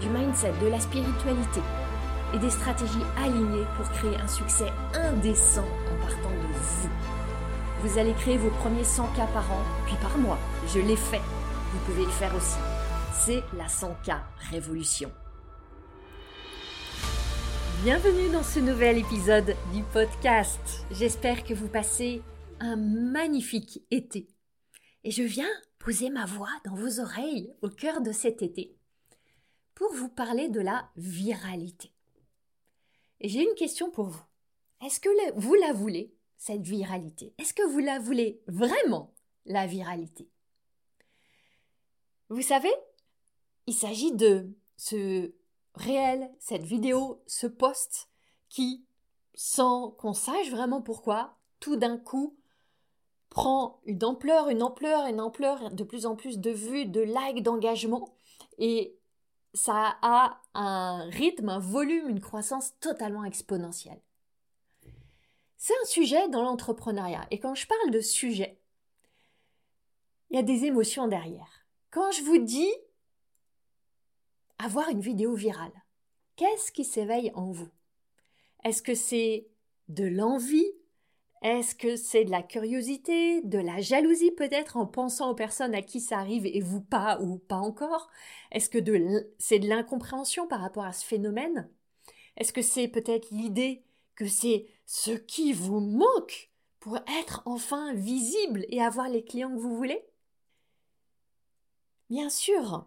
du 0.00 0.08
mindset, 0.08 0.52
de 0.62 0.68
la 0.68 0.80
spiritualité 0.80 1.60
et 2.34 2.38
des 2.38 2.50
stratégies 2.50 3.04
alignées 3.16 3.66
pour 3.76 3.88
créer 3.90 4.16
un 4.16 4.28
succès 4.28 4.70
indécent 4.94 5.64
en 5.64 6.06
partant 6.06 6.30
de 6.30 6.52
vous. 6.52 6.88
Vous 7.82 7.98
allez 7.98 8.12
créer 8.14 8.36
vos 8.36 8.50
premiers 8.50 8.84
100 8.84 9.06
k 9.08 9.16
par 9.32 9.50
an, 9.52 9.62
puis 9.86 9.96
par 10.02 10.18
mois. 10.18 10.38
Je 10.74 10.80
l'ai 10.80 10.96
fait. 10.96 11.20
Vous 11.72 11.78
pouvez 11.86 12.04
le 12.04 12.10
faire 12.10 12.34
aussi. 12.34 12.58
C'est 13.12 13.42
la 13.56 13.66
100K 13.66 14.18
Révolution. 14.50 15.10
Bienvenue 17.82 18.30
dans 18.32 18.42
ce 18.42 18.60
nouvel 18.60 18.98
épisode 18.98 19.54
du 19.72 19.82
podcast. 19.92 20.84
J'espère 20.90 21.44
que 21.44 21.54
vous 21.54 21.68
passez 21.68 22.22
un 22.60 22.76
magnifique 22.76 23.82
été. 23.90 24.28
Et 25.04 25.10
je 25.10 25.22
viens 25.22 25.48
poser 25.78 26.10
ma 26.10 26.24
voix 26.24 26.50
dans 26.64 26.74
vos 26.74 27.00
oreilles 27.00 27.52
au 27.62 27.68
cœur 27.68 28.00
de 28.00 28.12
cet 28.12 28.42
été 28.42 28.75
pour 29.76 29.92
vous 29.92 30.08
parler 30.08 30.48
de 30.48 30.60
la 30.60 30.90
viralité. 30.96 31.92
J'ai 33.20 33.42
une 33.42 33.54
question 33.54 33.90
pour 33.90 34.06
vous. 34.06 34.24
Est-ce 34.84 34.98
que 34.98 35.38
vous 35.38 35.54
la 35.54 35.72
voulez, 35.72 36.16
cette 36.38 36.62
viralité? 36.62 37.34
Est-ce 37.38 37.54
que 37.54 37.66
vous 37.68 37.78
la 37.78 37.98
voulez 37.98 38.42
vraiment, 38.48 39.14
la 39.44 39.66
viralité? 39.66 40.28
Vous 42.30 42.42
savez, 42.42 42.72
il 43.66 43.74
s'agit 43.74 44.12
de 44.12 44.50
ce 44.76 45.32
réel, 45.74 46.30
cette 46.38 46.64
vidéo, 46.64 47.22
ce 47.26 47.46
post 47.46 48.08
qui, 48.48 48.86
sans 49.34 49.90
qu'on 49.90 50.14
sache 50.14 50.50
vraiment 50.50 50.80
pourquoi, 50.80 51.38
tout 51.60 51.76
d'un 51.76 51.98
coup 51.98 52.38
prend 53.28 53.82
une 53.84 54.04
ampleur, 54.04 54.48
une 54.48 54.62
ampleur, 54.62 55.06
une 55.06 55.20
ampleur, 55.20 55.70
de 55.70 55.84
plus 55.84 56.06
en 56.06 56.16
plus 56.16 56.38
de 56.38 56.50
vues, 56.50 56.86
de 56.86 57.02
likes, 57.02 57.42
d'engagement, 57.42 58.16
et 58.56 58.95
ça 59.56 59.96
a 60.02 60.42
un 60.54 61.08
rythme, 61.08 61.48
un 61.48 61.58
volume, 61.58 62.10
une 62.10 62.20
croissance 62.20 62.78
totalement 62.78 63.24
exponentielle. 63.24 64.00
C'est 65.56 65.74
un 65.82 65.86
sujet 65.86 66.28
dans 66.28 66.42
l'entrepreneuriat, 66.42 67.26
et 67.30 67.40
quand 67.40 67.54
je 67.54 67.66
parle 67.66 67.90
de 67.90 68.00
sujet, 68.00 68.60
il 70.28 70.36
y 70.36 70.38
a 70.38 70.42
des 70.42 70.66
émotions 70.66 71.08
derrière. 71.08 71.66
Quand 71.90 72.12
je 72.12 72.22
vous 72.22 72.38
dis 72.38 72.70
avoir 74.58 74.90
une 74.90 75.00
vidéo 75.00 75.34
virale, 75.34 75.72
qu'est-ce 76.36 76.70
qui 76.70 76.84
s'éveille 76.84 77.32
en 77.34 77.50
vous? 77.50 77.70
Est-ce 78.62 78.82
que 78.82 78.94
c'est 78.94 79.48
de 79.88 80.04
l'envie 80.04 80.70
est-ce 81.42 81.74
que 81.74 81.96
c'est 81.96 82.24
de 82.24 82.30
la 82.30 82.42
curiosité, 82.42 83.42
de 83.42 83.58
la 83.58 83.80
jalousie 83.80 84.30
peut-être 84.30 84.76
en 84.76 84.86
pensant 84.86 85.30
aux 85.30 85.34
personnes 85.34 85.74
à 85.74 85.82
qui 85.82 86.00
ça 86.00 86.18
arrive 86.18 86.46
et 86.46 86.60
vous 86.60 86.80
pas 86.80 87.20
ou 87.20 87.38
pas 87.38 87.56
encore? 87.56 88.10
Est-ce 88.50 88.70
que 88.70 88.78
c'est 89.38 89.58
de 89.58 89.68
l'incompréhension 89.68 90.46
par 90.46 90.60
rapport 90.60 90.84
à 90.84 90.92
ce 90.92 91.04
phénomène? 91.04 91.68
Est-ce 92.36 92.52
que 92.52 92.62
c'est 92.62 92.88
peut-être 92.88 93.30
l'idée 93.30 93.84
que 94.14 94.26
c'est 94.26 94.66
ce 94.86 95.12
qui 95.12 95.52
vous 95.52 95.80
manque 95.80 96.50
pour 96.80 96.96
être 97.20 97.42
enfin 97.44 97.92
visible 97.94 98.64
et 98.68 98.82
avoir 98.82 99.08
les 99.08 99.24
clients 99.24 99.50
que 99.50 99.60
vous 99.60 99.76
voulez? 99.76 100.04
Bien 102.08 102.30
sûr, 102.30 102.86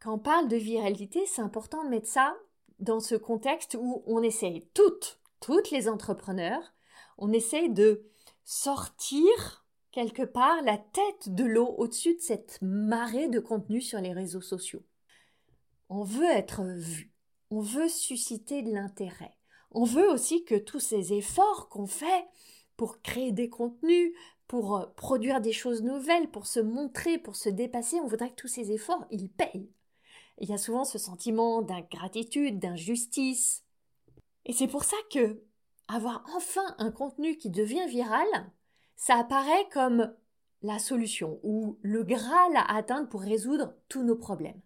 quand 0.00 0.14
on 0.14 0.18
parle 0.18 0.48
de 0.48 0.56
viralité, 0.56 1.26
c'est 1.26 1.42
important 1.42 1.84
de 1.84 1.88
mettre 1.88 2.08
ça 2.08 2.36
dans 2.78 3.00
ce 3.00 3.14
contexte 3.14 3.76
où 3.80 4.02
on 4.06 4.22
essaye 4.22 4.66
toutes, 4.74 5.20
toutes 5.40 5.70
les 5.70 5.88
entrepreneurs, 5.88 6.72
on 7.22 7.32
essaye 7.32 7.70
de 7.70 8.02
sortir 8.44 9.64
quelque 9.92 10.24
part 10.24 10.60
la 10.62 10.76
tête 10.76 11.28
de 11.32 11.44
l'eau 11.44 11.72
au-dessus 11.78 12.16
de 12.16 12.20
cette 12.20 12.58
marée 12.60 13.28
de 13.28 13.38
contenu 13.38 13.80
sur 13.80 14.00
les 14.00 14.12
réseaux 14.12 14.40
sociaux. 14.40 14.82
On 15.88 16.02
veut 16.02 16.30
être 16.30 16.64
vu, 16.64 17.12
on 17.50 17.60
veut 17.60 17.88
susciter 17.88 18.62
de 18.62 18.72
l'intérêt. 18.72 19.36
On 19.70 19.84
veut 19.84 20.10
aussi 20.10 20.44
que 20.44 20.56
tous 20.56 20.80
ces 20.80 21.12
efforts 21.12 21.68
qu'on 21.68 21.86
fait 21.86 22.26
pour 22.76 23.00
créer 23.02 23.30
des 23.30 23.48
contenus, 23.48 24.12
pour 24.48 24.76
euh, 24.76 24.86
produire 24.96 25.40
des 25.40 25.52
choses 25.52 25.82
nouvelles, 25.82 26.28
pour 26.28 26.46
se 26.46 26.58
montrer, 26.58 27.18
pour 27.18 27.36
se 27.36 27.48
dépasser, 27.48 28.00
on 28.00 28.08
voudrait 28.08 28.30
que 28.30 28.40
tous 28.40 28.48
ces 28.48 28.72
efforts, 28.72 29.06
ils 29.12 29.30
payent. 29.30 29.70
Il 30.38 30.50
y 30.50 30.54
a 30.54 30.58
souvent 30.58 30.84
ce 30.84 30.98
sentiment 30.98 31.62
d'ingratitude, 31.62 32.58
d'injustice. 32.58 33.64
Et 34.44 34.52
c'est 34.52 34.66
pour 34.66 34.82
ça 34.82 34.96
que 35.12 35.40
avoir 35.94 36.24
enfin 36.34 36.74
un 36.78 36.90
contenu 36.90 37.36
qui 37.36 37.50
devient 37.50 37.86
viral, 37.88 38.26
ça 38.96 39.16
apparaît 39.16 39.68
comme 39.72 40.14
la 40.62 40.78
solution 40.78 41.40
ou 41.42 41.78
le 41.82 42.04
Graal 42.04 42.56
à 42.56 42.76
atteindre 42.76 43.08
pour 43.08 43.20
résoudre 43.20 43.74
tous 43.88 44.02
nos 44.02 44.16
problèmes. 44.16 44.60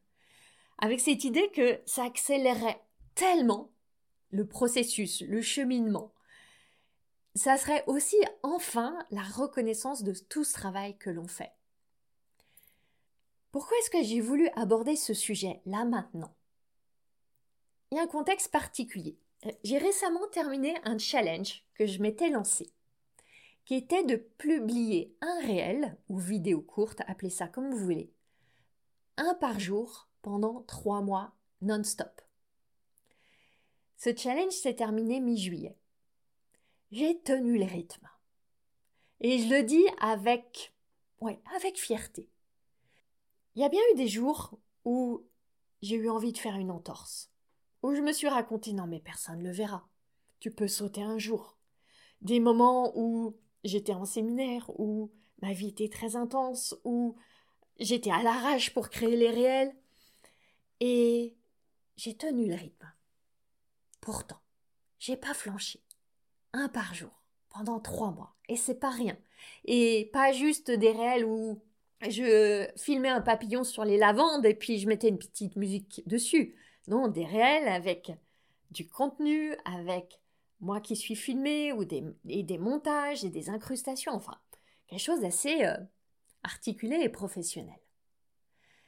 Avec 0.79 1.01
cette 1.01 1.25
idée 1.25 1.51
que 1.53 1.81
ça 1.87 2.05
accélérerait 2.05 2.83
tellement 3.15 3.73
le 4.31 4.47
processus, 4.47 5.23
le 5.23 5.41
cheminement. 5.41 6.13
Ça 7.35 7.57
serait 7.57 7.85
aussi 7.87 8.17
enfin 8.43 8.99
la 9.11 9.23
reconnaissance 9.23 10.03
de 10.03 10.13
tout 10.29 10.45
ce 10.45 10.53
travail 10.53 10.97
que 10.99 11.11
l'on 11.11 11.27
fait. 11.27 11.53
Pourquoi 13.53 13.77
est-ce 13.79 13.91
que 13.91 14.03
j'ai 14.03 14.21
voulu 14.21 14.49
aborder 14.55 14.97
ce 14.97 15.15
sujet 15.15 15.63
là 15.65 15.85
maintenant? 15.87 16.35
Il 17.91 17.97
y 17.97 18.01
a 18.01 18.03
un 18.03 18.07
contexte 18.07 18.51
particulier. 18.51 19.19
J'ai 19.63 19.79
récemment 19.79 20.27
terminé 20.29 20.77
un 20.85 20.99
challenge 20.99 21.65
que 21.75 21.87
je 21.87 22.01
m'étais 22.01 22.31
lancé, 22.31 22.73
qui 23.65 23.75
était 23.75 24.05
de 24.05 24.17
publier 24.17 25.15
un 25.21 25.41
réel 25.41 25.97
ou 26.09 26.19
vidéo 26.19 26.63
courte, 26.63 27.03
appelez 27.07 27.31
ça 27.31 27.47
comme 27.47 27.71
vous 27.71 27.85
voulez, 27.85 28.13
un 29.17 29.35
par 29.35 29.61
jour 29.61 30.09
pendant 30.23 30.63
trois 30.63 31.01
mois 31.01 31.33
non-stop. 31.63 32.21
Ce 33.97 34.15
challenge 34.15 34.53
s'est 34.53 34.77
terminé 34.77 35.21
mi-juillet. 35.21 35.77
J'ai 36.91 37.19
tenu 37.21 37.59
le 37.59 37.65
rythme. 37.65 38.09
Et 39.21 39.39
je 39.39 39.49
le 39.49 39.63
dis 39.63 39.85
avec, 40.01 40.75
ouais, 41.21 41.41
avec 41.57 41.79
fierté. 41.79 42.29
Il 43.55 43.63
y 43.63 43.65
a 43.65 43.69
bien 43.71 43.81
eu 43.93 43.97
des 43.97 44.09
jours 44.09 44.59
où 44.85 45.25
j'ai 45.83 45.97
eu 45.97 46.11
envie 46.11 46.33
de 46.33 46.39
faire 46.39 46.57
une 46.57 46.71
entorse 46.71 47.31
où 47.83 47.95
je 47.95 48.01
me 48.01 48.13
suis 48.13 48.29
raconté 48.29 48.73
non 48.73 48.87
mais 48.87 49.01
personne 49.01 49.39
ne 49.39 49.45
le 49.45 49.53
verra. 49.53 49.89
Tu 50.41 50.51
peux 50.51 50.69
sauter 50.69 51.03
un 51.03 51.19
jour. 51.19 51.57
Des 52.21 52.41
moments 52.41 52.93
où 52.97 53.37
j'étais 53.65 53.95
en 53.95 54.05
séminaire, 54.05 54.71
où 54.79 55.11
ma 55.43 55.53
vie 55.53 55.69
était 55.69 55.89
très 55.89 56.17
intense, 56.17 56.75
où 56.85 57.17
j'étais 57.79 58.11
à 58.11 58.23
l'arrache 58.23 58.73
pour 58.73 58.91
créer 58.91 59.17
les 59.17 59.31
réels. 59.31 59.75
Et 60.81 61.37
j'ai 61.97 62.17
tenu 62.17 62.49
le 62.49 62.55
rythme. 62.55 62.93
Pourtant, 64.01 64.41
j'ai 64.99 65.17
pas 65.17 65.35
flanché. 65.35 65.81
Un 66.53 66.69
par 66.69 66.95
jour, 66.95 67.23
pendant 67.51 67.81
trois 67.81 68.11
mois. 68.13 68.35
Et 68.49 68.57
c'est 68.57 68.79
pas 68.79 68.91
rien. 68.91 69.17
Et 69.65 70.11
pas 70.13 70.33
juste 70.33 70.71
des 70.71 70.93
réels 70.93 71.25
où 71.25 71.61
je 72.03 72.69
filmais 72.77 73.09
un 73.09 73.21
papillon 73.21 73.65
sur 73.65 73.85
les 73.85 73.99
lavandes 73.99 74.47
et 74.47 74.55
puis 74.55 74.79
je 74.79 74.87
mettais 74.87 75.09
une 75.09 75.19
petite 75.19 75.57
musique 75.57 76.03
dessus. 76.07 76.55
Non, 76.87 77.09
des 77.09 77.25
réels 77.25 77.69
avec 77.69 78.13
du 78.71 78.89
contenu, 78.89 79.55
avec 79.65 80.21
moi 80.61 80.81
qui 80.81 80.97
suis 80.97 81.17
filmé, 81.17 81.73
ou 81.73 81.85
des, 81.85 82.05
et 82.29 82.43
des 82.43 82.59
montages 82.59 83.25
et 83.25 83.31
des 83.31 83.51
incrustations, 83.51 84.13
enfin, 84.13 84.39
quelque 84.87 85.01
chose 85.01 85.21
d'assez 85.21 85.65
euh, 85.65 85.77
articulé 86.43 86.97
et 87.03 87.09
professionnel. 87.09 87.79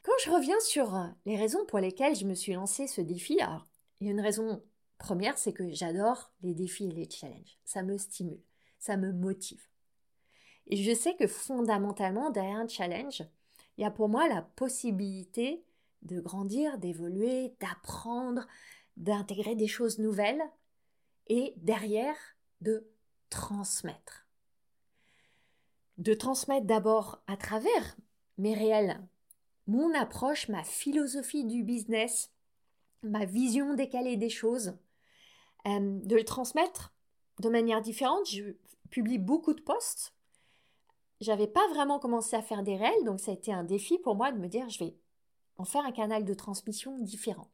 Quand 0.02 0.12
je 0.24 0.30
reviens 0.30 0.60
sur 0.60 0.94
euh, 0.94 1.06
les 1.26 1.36
raisons 1.36 1.64
pour 1.66 1.80
lesquelles 1.80 2.16
je 2.16 2.24
me 2.24 2.34
suis 2.34 2.54
lancé 2.54 2.86
ce 2.86 3.00
défi, 3.00 3.40
alors, 3.40 3.66
il 4.00 4.06
y 4.06 4.10
a 4.10 4.12
une 4.12 4.20
raison 4.20 4.62
première, 4.96 5.38
c'est 5.38 5.52
que 5.52 5.72
j'adore 5.72 6.32
les 6.42 6.54
défis 6.54 6.86
et 6.86 6.92
les 6.92 7.10
challenges. 7.10 7.58
Ça 7.64 7.82
me 7.82 7.98
stimule, 7.98 8.42
ça 8.78 8.96
me 8.96 9.12
motive. 9.12 9.62
Et 10.66 10.76
je 10.76 10.94
sais 10.94 11.14
que 11.16 11.26
fondamentalement, 11.26 12.30
derrière 12.30 12.58
un 12.58 12.68
challenge, 12.68 13.22
il 13.76 13.82
y 13.82 13.84
a 13.84 13.90
pour 13.90 14.08
moi 14.08 14.28
la 14.28 14.42
possibilité 14.42 15.64
de 16.02 16.20
grandir, 16.20 16.78
d'évoluer, 16.78 17.54
d'apprendre, 17.60 18.46
d'intégrer 18.96 19.54
des 19.54 19.66
choses 19.66 19.98
nouvelles 19.98 20.42
et 21.28 21.54
derrière 21.56 22.16
de 22.60 22.86
transmettre. 23.30 24.26
De 25.98 26.14
transmettre 26.14 26.66
d'abord 26.66 27.22
à 27.26 27.36
travers 27.36 27.96
mes 28.38 28.54
réels, 28.54 29.00
mon 29.66 29.92
approche, 29.94 30.48
ma 30.48 30.64
philosophie 30.64 31.44
du 31.44 31.62
business, 31.62 32.32
ma 33.02 33.24
vision 33.24 33.74
décalée 33.74 34.16
des 34.16 34.30
choses, 34.30 34.76
euh, 35.66 36.00
de 36.02 36.16
le 36.16 36.24
transmettre 36.24 36.94
de 37.40 37.48
manière 37.48 37.80
différente. 37.80 38.28
Je 38.28 38.52
publie 38.90 39.18
beaucoup 39.18 39.54
de 39.54 39.60
posts. 39.60 40.14
J'avais 41.20 41.48
pas 41.48 41.66
vraiment 41.68 41.98
commencé 41.98 42.36
à 42.36 42.42
faire 42.42 42.62
des 42.62 42.76
réels, 42.76 43.04
donc 43.04 43.20
ça 43.20 43.32
a 43.32 43.34
été 43.34 43.52
un 43.52 43.64
défi 43.64 43.98
pour 43.98 44.14
moi 44.14 44.32
de 44.32 44.38
me 44.38 44.48
dire 44.48 44.68
je 44.68 44.78
vais 44.84 44.96
en 45.58 45.64
faire 45.64 45.84
un 45.84 45.92
canal 45.92 46.24
de 46.24 46.34
transmission 46.34 46.98
différent. 46.98 47.50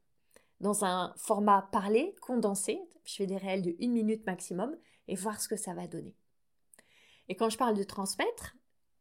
Dans 0.60 0.84
un 0.84 1.12
format 1.16 1.68
parlé, 1.72 2.14
condensé, 2.20 2.80
je 3.04 3.16
fais 3.16 3.26
des 3.26 3.36
réels 3.36 3.62
de 3.62 3.74
une 3.80 3.92
minute 3.92 4.24
maximum 4.26 4.76
et 5.08 5.16
voir 5.16 5.40
ce 5.40 5.48
que 5.48 5.56
ça 5.56 5.74
va 5.74 5.86
donner. 5.86 6.14
Et 7.28 7.36
quand 7.36 7.50
je 7.50 7.58
parle 7.58 7.76
de 7.76 7.82
transmettre, 7.82 8.54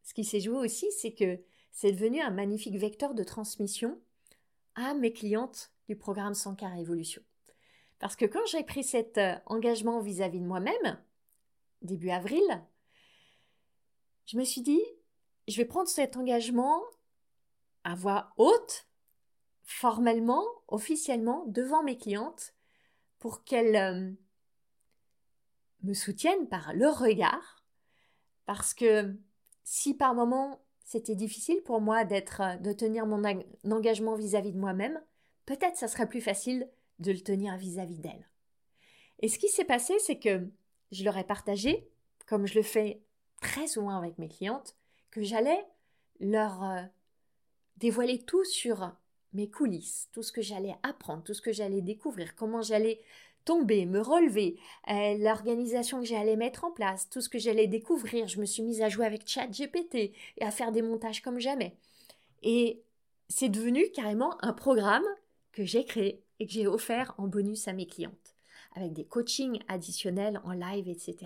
ce 0.03 0.13
qui 0.13 0.23
s'est 0.23 0.39
joué 0.39 0.57
aussi, 0.57 0.87
c'est 0.99 1.13
que 1.13 1.39
c'est 1.71 1.91
devenu 1.91 2.21
un 2.21 2.31
magnifique 2.31 2.77
vecteur 2.77 3.13
de 3.13 3.23
transmission 3.23 3.99
à 4.75 4.93
mes 4.93 5.13
clientes 5.13 5.71
du 5.87 5.95
programme 5.95 6.33
100 6.33 6.57
Révolution. 6.61 7.21
Parce 7.99 8.15
que 8.15 8.25
quand 8.25 8.45
j'ai 8.47 8.63
pris 8.63 8.83
cet 8.83 9.17
euh, 9.17 9.35
engagement 9.45 10.01
vis-à-vis 10.01 10.39
de 10.39 10.45
moi-même, 10.45 11.01
début 11.81 12.09
avril, 12.09 12.43
je 14.25 14.37
me 14.37 14.43
suis 14.43 14.61
dit, 14.61 14.81
je 15.47 15.57
vais 15.57 15.65
prendre 15.65 15.87
cet 15.87 16.17
engagement 16.17 16.81
à 17.83 17.95
voix 17.95 18.33
haute, 18.37 18.87
formellement, 19.63 20.43
officiellement, 20.67 21.45
devant 21.47 21.83
mes 21.83 21.97
clientes, 21.97 22.53
pour 23.19 23.43
qu'elles 23.43 23.75
euh, 23.75 24.11
me 25.83 25.93
soutiennent 25.93 26.47
par 26.47 26.73
leur 26.73 26.99
regard, 26.99 27.63
parce 28.45 28.73
que 28.73 29.15
si 29.63 29.93
par 29.93 30.13
moment 30.13 30.59
c'était 30.85 31.15
difficile 31.15 31.61
pour 31.63 31.81
moi 31.81 32.03
d'être, 32.03 32.41
euh, 32.41 32.55
de 32.57 32.73
tenir 32.73 33.05
mon 33.05 33.23
engagement 33.71 34.15
vis-à-vis 34.15 34.51
de 34.51 34.59
moi-même, 34.59 35.01
peut-être 35.45 35.77
ça 35.77 35.87
serait 35.87 36.09
plus 36.09 36.21
facile 36.21 36.69
de 36.99 37.11
le 37.11 37.21
tenir 37.21 37.55
vis-à-vis 37.57 37.99
d'elle. 37.99 38.29
Et 39.19 39.29
ce 39.29 39.39
qui 39.39 39.47
s'est 39.47 39.65
passé, 39.65 39.97
c'est 39.99 40.19
que 40.19 40.47
je 40.91 41.03
leur 41.03 41.17
ai 41.17 41.23
partagé, 41.23 41.89
comme 42.27 42.45
je 42.45 42.55
le 42.55 42.63
fais 42.63 43.01
très 43.41 43.67
souvent 43.67 43.97
avec 43.97 44.17
mes 44.17 44.29
clientes, 44.29 44.75
que 45.11 45.23
j'allais 45.23 45.65
leur 46.19 46.63
euh, 46.63 46.81
dévoiler 47.77 48.23
tout 48.23 48.43
sur 48.43 48.91
mes 49.33 49.49
coulisses, 49.49 50.09
tout 50.11 50.23
ce 50.23 50.31
que 50.31 50.41
j'allais 50.41 50.75
apprendre, 50.83 51.23
tout 51.23 51.33
ce 51.33 51.41
que 51.41 51.51
j'allais 51.51 51.81
découvrir, 51.81 52.35
comment 52.35 52.61
j'allais 52.61 53.01
tomber, 53.45 53.85
me 53.85 53.99
relever, 53.99 54.57
euh, 54.89 55.17
l'organisation 55.17 55.99
que 55.99 56.05
j'allais 56.05 56.35
mettre 56.35 56.63
en 56.63 56.71
place, 56.71 57.09
tout 57.09 57.21
ce 57.21 57.29
que 57.29 57.39
j'allais 57.39 57.67
découvrir. 57.67 58.27
Je 58.27 58.39
me 58.39 58.45
suis 58.45 58.63
mise 58.63 58.81
à 58.81 58.89
jouer 58.89 59.05
avec 59.05 59.27
ChatGPT 59.27 59.95
et 59.95 60.13
à 60.41 60.51
faire 60.51 60.71
des 60.71 60.81
montages 60.81 61.21
comme 61.21 61.39
jamais. 61.39 61.75
Et 62.41 62.83
c'est 63.29 63.49
devenu 63.49 63.89
carrément 63.91 64.35
un 64.43 64.53
programme 64.53 65.05
que 65.51 65.63
j'ai 65.63 65.85
créé 65.85 66.23
et 66.39 66.45
que 66.45 66.51
j'ai 66.51 66.67
offert 66.67 67.13
en 67.17 67.27
bonus 67.27 67.67
à 67.67 67.73
mes 67.73 67.85
clientes, 67.85 68.35
avec 68.75 68.93
des 68.93 69.05
coachings 69.05 69.59
additionnels 69.67 70.41
en 70.43 70.51
live, 70.51 70.87
etc. 70.87 71.17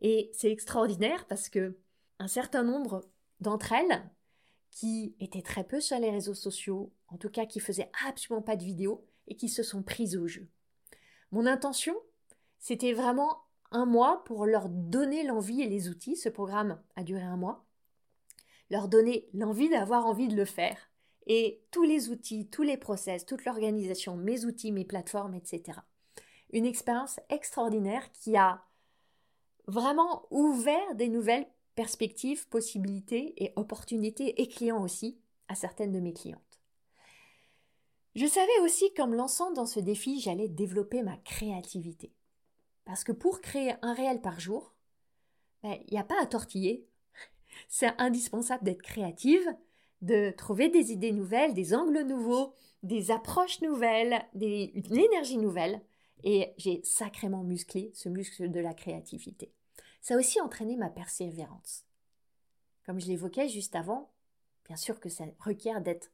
Et 0.00 0.30
c'est 0.32 0.50
extraordinaire 0.50 1.26
parce 1.26 1.48
que 1.48 1.76
un 2.18 2.28
certain 2.28 2.62
nombre 2.62 3.04
d'entre 3.40 3.72
elles, 3.72 4.02
qui 4.70 5.14
étaient 5.20 5.42
très 5.42 5.64
peu 5.64 5.80
sur 5.80 5.98
les 5.98 6.10
réseaux 6.10 6.34
sociaux, 6.34 6.92
en 7.08 7.16
tout 7.16 7.30
cas 7.30 7.46
qui 7.46 7.60
faisaient 7.60 7.90
absolument 8.06 8.42
pas 8.42 8.56
de 8.56 8.64
vidéos, 8.64 9.04
et 9.26 9.36
qui 9.36 9.48
se 9.48 9.62
sont 9.62 9.82
prises 9.82 10.16
au 10.16 10.26
jeu. 10.26 10.48
Mon 11.30 11.46
intention, 11.46 11.94
c'était 12.58 12.94
vraiment 12.94 13.42
un 13.70 13.84
mois 13.84 14.24
pour 14.24 14.46
leur 14.46 14.68
donner 14.68 15.24
l'envie 15.24 15.62
et 15.62 15.68
les 15.68 15.88
outils. 15.88 16.16
Ce 16.16 16.28
programme 16.28 16.80
a 16.96 17.02
duré 17.02 17.22
un 17.22 17.36
mois. 17.36 17.66
Leur 18.70 18.88
donner 18.88 19.28
l'envie 19.34 19.68
d'avoir 19.68 20.06
envie 20.06 20.28
de 20.28 20.36
le 20.36 20.44
faire. 20.44 20.90
Et 21.26 21.62
tous 21.70 21.82
les 21.82 22.08
outils, 22.08 22.48
tous 22.48 22.62
les 22.62 22.78
process, 22.78 23.26
toute 23.26 23.44
l'organisation, 23.44 24.16
mes 24.16 24.46
outils, 24.46 24.72
mes 24.72 24.86
plateformes, 24.86 25.34
etc. 25.34 25.80
Une 26.50 26.64
expérience 26.64 27.20
extraordinaire 27.28 28.10
qui 28.12 28.36
a 28.36 28.62
vraiment 29.66 30.26
ouvert 30.30 30.94
des 30.94 31.08
nouvelles 31.08 31.46
perspectives, 31.78 32.48
possibilités 32.48 33.34
et 33.36 33.52
opportunités 33.54 34.42
et 34.42 34.48
clients 34.48 34.82
aussi 34.82 35.16
à 35.46 35.54
certaines 35.54 35.92
de 35.92 36.00
mes 36.00 36.12
clientes. 36.12 36.60
Je 38.16 38.26
savais 38.26 38.58
aussi 38.64 38.92
qu'en 38.94 39.06
me 39.06 39.16
lançant 39.16 39.52
dans 39.52 39.64
ce 39.64 39.78
défi, 39.78 40.18
j'allais 40.18 40.48
développer 40.48 41.04
ma 41.04 41.16
créativité. 41.18 42.12
Parce 42.84 43.04
que 43.04 43.12
pour 43.12 43.40
créer 43.40 43.74
un 43.82 43.94
réel 43.94 44.20
par 44.20 44.40
jour, 44.40 44.74
ben, 45.62 45.78
il 45.86 45.92
n'y 45.92 46.00
a 46.00 46.04
pas 46.04 46.20
à 46.20 46.26
tortiller. 46.26 46.84
C'est 47.68 47.94
indispensable 47.98 48.64
d'être 48.64 48.82
créative, 48.82 49.46
de 50.02 50.32
trouver 50.32 50.70
des 50.70 50.90
idées 50.90 51.12
nouvelles, 51.12 51.54
des 51.54 51.74
angles 51.74 52.02
nouveaux, 52.02 52.54
des 52.82 53.12
approches 53.12 53.60
nouvelles, 53.60 54.26
des, 54.34 54.72
une 54.74 54.98
énergie 54.98 55.38
nouvelle. 55.38 55.80
Et 56.24 56.54
j'ai 56.56 56.80
sacrément 56.82 57.44
musclé 57.44 57.92
ce 57.94 58.08
muscle 58.08 58.50
de 58.50 58.58
la 58.58 58.74
créativité. 58.74 59.52
Ça 60.00 60.14
a 60.14 60.18
aussi 60.18 60.40
entraîné 60.40 60.76
ma 60.76 60.90
persévérance. 60.90 61.84
Comme 62.84 63.00
je 63.00 63.06
l'évoquais 63.06 63.48
juste 63.48 63.74
avant, 63.74 64.10
bien 64.64 64.76
sûr 64.76 65.00
que 65.00 65.08
ça 65.08 65.24
requiert 65.38 65.80
d'être 65.80 66.10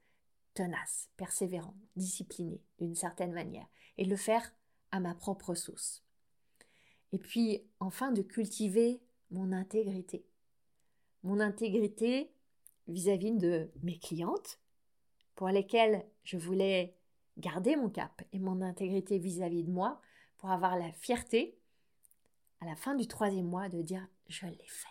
tenace, 0.55 1.11
persévérant, 1.17 1.75
discipliné 1.97 2.61
d'une 2.79 2.95
certaine 2.95 3.33
manière, 3.33 3.67
et 3.99 4.05
le 4.05 4.17
faire 4.17 4.53
à 4.91 5.01
ma 5.01 5.15
propre 5.15 5.55
sauce. 5.55 6.05
Et 7.13 7.19
puis, 7.19 7.63
enfin, 7.81 8.13
de 8.13 8.23
cultiver 8.23 9.01
mon 9.31 9.53
intégrité. 9.53 10.25
Mon 11.23 11.41
intégrité 11.41 12.33
vis-à-vis 12.89 13.33
de 13.33 13.71
mes 13.83 13.99
clientes, 13.99 14.59
pour 15.35 15.49
lesquelles 15.49 16.07
je 16.23 16.37
voulais 16.37 16.97
garder 17.39 17.77
mon 17.77 17.89
cap 17.91 18.23
et 18.33 18.39
mon 18.39 18.61
intégrité 18.63 19.19
vis-à-vis 19.19 19.65
de 19.65 19.71
moi, 19.71 20.01
pour 20.39 20.51
avoir 20.51 20.77
la 20.77 20.93
fierté, 20.93 21.59
la 22.65 22.77
fin 22.77 22.95
du 22.95 23.07
troisième 23.07 23.47
mois, 23.47 23.69
de 23.69 23.83
dire 23.83 24.07
je 24.29 24.47
l'ai 24.47 24.67
fait. 24.67 24.89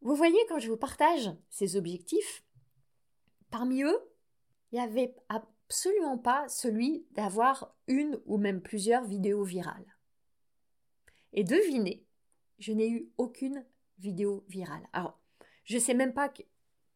Vous 0.00 0.14
voyez, 0.14 0.38
quand 0.48 0.58
je 0.58 0.68
vous 0.68 0.76
partage 0.76 1.30
ces 1.50 1.76
objectifs, 1.76 2.44
Parmi 3.54 3.84
eux, 3.84 4.00
il 4.72 4.80
n'y 4.80 4.84
avait 4.84 5.14
absolument 5.28 6.18
pas 6.18 6.48
celui 6.48 7.06
d'avoir 7.12 7.72
une 7.86 8.18
ou 8.26 8.36
même 8.36 8.60
plusieurs 8.60 9.04
vidéos 9.04 9.44
virales. 9.44 9.96
Et 11.32 11.44
devinez, 11.44 12.04
je 12.58 12.72
n'ai 12.72 12.90
eu 12.90 13.12
aucune 13.16 13.64
vidéo 14.00 14.44
virale. 14.48 14.82
Alors, 14.92 15.20
je 15.62 15.76
ne 15.76 15.80
sais 15.80 15.94
même 15.94 16.14
pas 16.14 16.32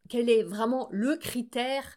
quel 0.09 0.29
est 0.29 0.43
vraiment 0.43 0.89
le 0.91 1.17
critère 1.17 1.97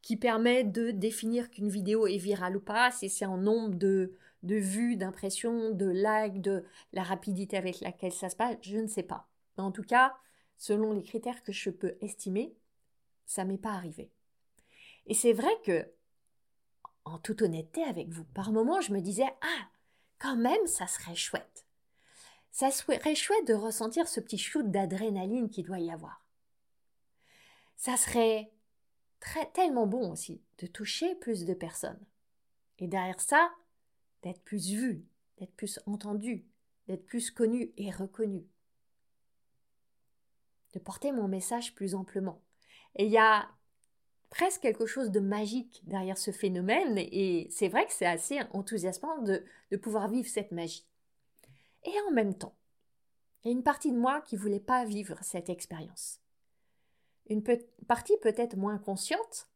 qui 0.00 0.16
permet 0.16 0.64
de 0.64 0.90
définir 0.90 1.50
qu'une 1.50 1.68
vidéo 1.68 2.06
est 2.06 2.16
virale 2.16 2.56
ou 2.56 2.62
pas, 2.62 2.92
si 2.92 3.10
c'est 3.10 3.26
en 3.26 3.36
nombre 3.36 3.74
de, 3.74 4.14
de 4.42 4.56
vues, 4.56 4.96
d'impressions, 4.96 5.70
de 5.70 5.88
likes, 5.88 6.40
de 6.40 6.64
la 6.92 7.02
rapidité 7.02 7.56
avec 7.56 7.80
laquelle 7.80 8.12
ça 8.12 8.28
se 8.28 8.36
passe, 8.36 8.56
je 8.62 8.78
ne 8.78 8.86
sais 8.86 9.02
pas. 9.02 9.28
En 9.56 9.70
tout 9.70 9.82
cas, 9.84 10.16
selon 10.56 10.92
les 10.92 11.02
critères 11.02 11.42
que 11.42 11.52
je 11.52 11.70
peux 11.70 11.96
estimer, 12.00 12.54
ça 13.26 13.44
m'est 13.44 13.58
pas 13.58 13.72
arrivé. 13.72 14.10
Et 15.06 15.14
c'est 15.14 15.32
vrai 15.32 15.52
que, 15.64 15.88
en 17.04 17.18
toute 17.18 17.42
honnêteté 17.42 17.82
avec 17.84 18.08
vous, 18.08 18.24
par 18.24 18.52
moments, 18.52 18.80
je 18.80 18.92
me 18.92 19.00
disais 19.00 19.34
Ah, 19.40 19.68
quand 20.18 20.36
même, 20.36 20.66
ça 20.66 20.86
serait 20.86 21.14
chouette. 21.14 21.66
Ça 22.50 22.70
serait 22.70 23.14
chouette 23.14 23.46
de 23.46 23.54
ressentir 23.54 24.06
ce 24.06 24.20
petit 24.20 24.38
shoot 24.38 24.70
d'adrénaline 24.70 25.48
qu'il 25.48 25.64
doit 25.64 25.78
y 25.78 25.90
avoir. 25.90 26.24
Ça 27.76 27.96
serait 27.96 28.52
très, 29.20 29.50
tellement 29.50 29.86
bon 29.86 30.12
aussi 30.12 30.42
de 30.58 30.66
toucher 30.66 31.14
plus 31.16 31.44
de 31.44 31.54
personnes. 31.54 31.98
Et 32.78 32.86
derrière 32.86 33.20
ça, 33.20 33.50
d'être 34.22 34.42
plus 34.42 34.68
vu, 34.70 35.04
d'être 35.38 35.54
plus 35.54 35.78
entendu, 35.86 36.46
d'être 36.86 37.04
plus 37.04 37.30
connu 37.30 37.72
et 37.76 37.90
reconnu. 37.90 38.46
De 40.74 40.78
porter 40.78 41.12
mon 41.12 41.28
message 41.28 41.74
plus 41.74 41.94
amplement. 41.94 42.42
Et 42.96 43.06
il 43.06 43.10
y 43.10 43.18
a 43.18 43.48
presque 44.30 44.62
quelque 44.62 44.86
chose 44.86 45.10
de 45.10 45.20
magique 45.20 45.82
derrière 45.84 46.16
ce 46.16 46.30
phénomène, 46.30 46.96
et 46.96 47.48
c'est 47.50 47.68
vrai 47.68 47.84
que 47.84 47.92
c'est 47.92 48.06
assez 48.06 48.40
enthousiasmant 48.52 49.20
de, 49.20 49.44
pouvoir 49.76 50.08
vivre 50.08 50.28
cette 50.28 50.52
magie. 50.52 50.86
Et 51.84 51.92
en 52.08 52.12
même 52.12 52.34
temps, 52.34 52.56
il 53.44 53.48
y 53.48 53.50
a 53.50 53.56
une 53.56 53.62
partie 53.62 53.92
de 53.92 53.98
moi 53.98 54.22
qui 54.22 54.36
ne 54.36 54.40
voulait 54.40 54.60
pas 54.60 54.84
vivre 54.84 55.18
cette 55.20 55.50
expérience. 55.50 56.20
Une 57.28 57.42
partie 57.86 58.16
peut-être 58.22 58.56
moins 58.56 58.78
consciente, 58.78 59.48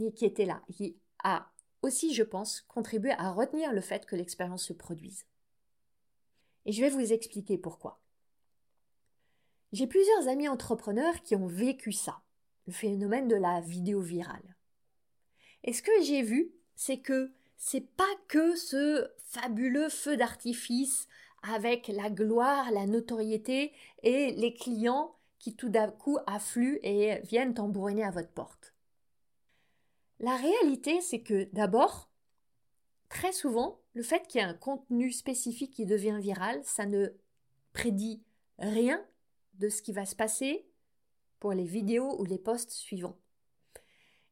mais 0.00 0.12
qui 0.12 0.24
était 0.24 0.46
là, 0.46 0.62
qui 0.72 0.98
a 1.22 1.48
aussi, 1.84 2.14
je 2.14 2.22
pense, 2.22 2.62
contribué 2.62 3.12
à 3.12 3.30
retenir 3.30 3.72
le 3.72 3.80
fait 3.80 4.06
que 4.06 4.16
l'expérience 4.16 4.64
se 4.64 4.72
produise. 4.72 5.26
Et 6.64 6.72
je 6.72 6.80
vais 6.80 6.90
vous 6.90 7.12
expliquer 7.12 7.58
pourquoi. 7.58 8.00
J'ai 9.72 9.86
plusieurs 9.86 10.28
amis 10.28 10.48
entrepreneurs 10.48 11.22
qui 11.22 11.36
ont 11.36 11.46
vécu 11.46 11.92
ça 11.92 12.22
le 12.66 12.72
phénomène 12.72 13.28
de 13.28 13.36
la 13.36 13.60
vidéo 13.60 14.00
virale. 14.00 14.56
Et 15.62 15.72
ce 15.72 15.82
que 15.82 16.02
j'ai 16.02 16.22
vu, 16.22 16.52
c'est 16.74 16.98
que 16.98 17.32
c'est 17.56 17.86
pas 17.96 18.04
que 18.28 18.56
ce 18.56 19.06
fabuleux 19.18 19.88
feu 19.88 20.16
d'artifice 20.16 21.06
avec 21.42 21.88
la 21.88 22.08
gloire, 22.08 22.70
la 22.70 22.86
notoriété 22.86 23.72
et 24.02 24.32
les 24.32 24.54
clients 24.54 25.14
qui 25.38 25.54
tout 25.54 25.68
d'un 25.68 25.90
coup 25.90 26.18
affluent 26.26 26.78
et 26.82 27.20
viennent 27.20 27.54
tambouriner 27.54 28.04
à 28.04 28.10
votre 28.10 28.32
porte. 28.32 28.73
La 30.20 30.36
réalité, 30.36 31.00
c'est 31.00 31.22
que 31.22 31.48
d'abord, 31.52 32.10
très 33.08 33.32
souvent, 33.32 33.80
le 33.94 34.02
fait 34.02 34.26
qu'il 34.26 34.40
y 34.40 34.44
ait 34.44 34.46
un 34.46 34.54
contenu 34.54 35.12
spécifique 35.12 35.72
qui 35.72 35.86
devient 35.86 36.18
viral, 36.20 36.60
ça 36.64 36.86
ne 36.86 37.08
prédit 37.72 38.22
rien 38.58 39.04
de 39.54 39.68
ce 39.68 39.82
qui 39.82 39.92
va 39.92 40.06
se 40.06 40.16
passer 40.16 40.66
pour 41.40 41.52
les 41.52 41.64
vidéos 41.64 42.20
ou 42.20 42.24
les 42.24 42.38
posts 42.38 42.70
suivants. 42.70 43.18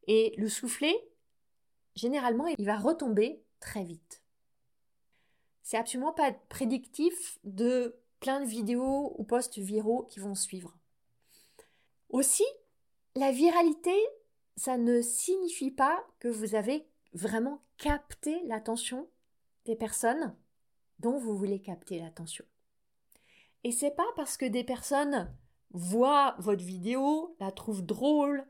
Et 0.07 0.33
le 0.37 0.49
soufflet, 0.49 0.95
généralement, 1.95 2.47
il 2.47 2.65
va 2.65 2.77
retomber 2.77 3.43
très 3.59 3.83
vite. 3.83 4.23
C'est 5.61 5.77
absolument 5.77 6.13
pas 6.13 6.33
prédictif 6.49 7.39
de 7.43 7.95
plein 8.19 8.41
de 8.41 8.45
vidéos 8.45 9.15
ou 9.17 9.23
posts 9.23 9.59
viraux 9.59 10.03
qui 10.03 10.19
vont 10.19 10.35
suivre. 10.35 10.77
Aussi, 12.09 12.45
la 13.15 13.31
viralité, 13.31 13.95
ça 14.55 14.77
ne 14.77 15.01
signifie 15.01 15.71
pas 15.71 16.05
que 16.19 16.27
vous 16.27 16.55
avez 16.55 16.87
vraiment 17.13 17.61
capté 17.77 18.41
l'attention 18.45 19.07
des 19.65 19.75
personnes 19.75 20.35
dont 20.99 21.17
vous 21.17 21.37
voulez 21.37 21.61
capter 21.61 21.99
l'attention. 21.99 22.45
Et 23.63 23.71
c'est 23.71 23.95
pas 23.95 24.07
parce 24.15 24.37
que 24.37 24.45
des 24.45 24.63
personnes 24.63 25.33
voient 25.71 26.35
votre 26.39 26.63
vidéo, 26.63 27.35
la 27.39 27.51
trouvent 27.51 27.85
drôle, 27.85 28.45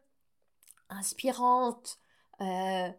inspirante, 0.90 2.00
euh, 2.42 2.90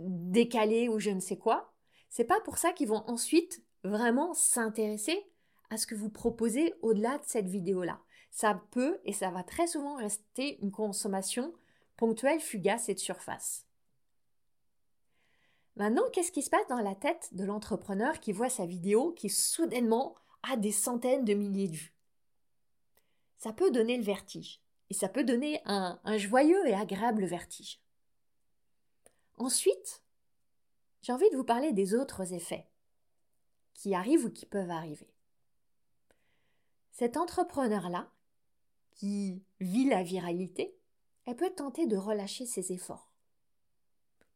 décalée 0.00 0.88
ou 0.88 0.98
je 0.98 1.10
ne 1.10 1.20
sais 1.20 1.36
quoi, 1.36 1.74
c'est 2.08 2.24
pas 2.24 2.40
pour 2.40 2.58
ça 2.58 2.72
qu'ils 2.72 2.88
vont 2.88 3.04
ensuite 3.08 3.64
vraiment 3.82 4.34
s'intéresser 4.34 5.26
à 5.70 5.76
ce 5.76 5.86
que 5.86 5.94
vous 5.94 6.10
proposez 6.10 6.74
au-delà 6.82 7.18
de 7.18 7.24
cette 7.24 7.48
vidéo-là. 7.48 8.00
Ça 8.30 8.62
peut 8.70 9.00
et 9.04 9.12
ça 9.12 9.30
va 9.30 9.42
très 9.42 9.66
souvent 9.66 9.96
rester 9.96 10.58
une 10.60 10.70
consommation 10.70 11.52
ponctuelle, 11.96 12.40
fugace 12.40 12.88
et 12.88 12.94
de 12.94 12.98
surface. 12.98 13.66
Maintenant, 15.76 16.08
qu'est-ce 16.12 16.32
qui 16.32 16.42
se 16.42 16.50
passe 16.50 16.66
dans 16.68 16.80
la 16.80 16.94
tête 16.94 17.30
de 17.32 17.44
l'entrepreneur 17.44 18.20
qui 18.20 18.32
voit 18.32 18.48
sa 18.48 18.66
vidéo 18.66 19.12
qui 19.12 19.28
soudainement 19.28 20.14
a 20.42 20.56
des 20.56 20.72
centaines 20.72 21.24
de 21.24 21.34
milliers 21.34 21.68
de 21.68 21.76
vues? 21.76 21.94
Ça 23.38 23.52
peut 23.52 23.70
donner 23.70 23.96
le 23.96 24.04
vertige. 24.04 24.60
Et 24.90 24.94
ça 24.94 25.08
peut 25.08 25.24
donner 25.24 25.60
un, 25.64 25.98
un 26.04 26.18
joyeux 26.18 26.66
et 26.68 26.74
agréable 26.74 27.24
vertige. 27.24 27.80
Ensuite, 29.36 30.02
j'ai 31.02 31.12
envie 31.12 31.28
de 31.30 31.36
vous 31.36 31.44
parler 31.44 31.72
des 31.72 31.94
autres 31.94 32.32
effets 32.32 32.68
qui 33.74 33.94
arrivent 33.94 34.26
ou 34.26 34.30
qui 34.30 34.46
peuvent 34.46 34.70
arriver. 34.70 35.12
Cet 36.92 37.16
entrepreneur-là, 37.16 38.10
qui 38.92 39.42
vit 39.58 39.86
la 39.86 40.04
viralité, 40.04 40.78
elle 41.26 41.36
peut 41.36 41.50
tenter 41.50 41.86
de 41.86 41.96
relâcher 41.96 42.46
ses 42.46 42.72
efforts 42.72 43.14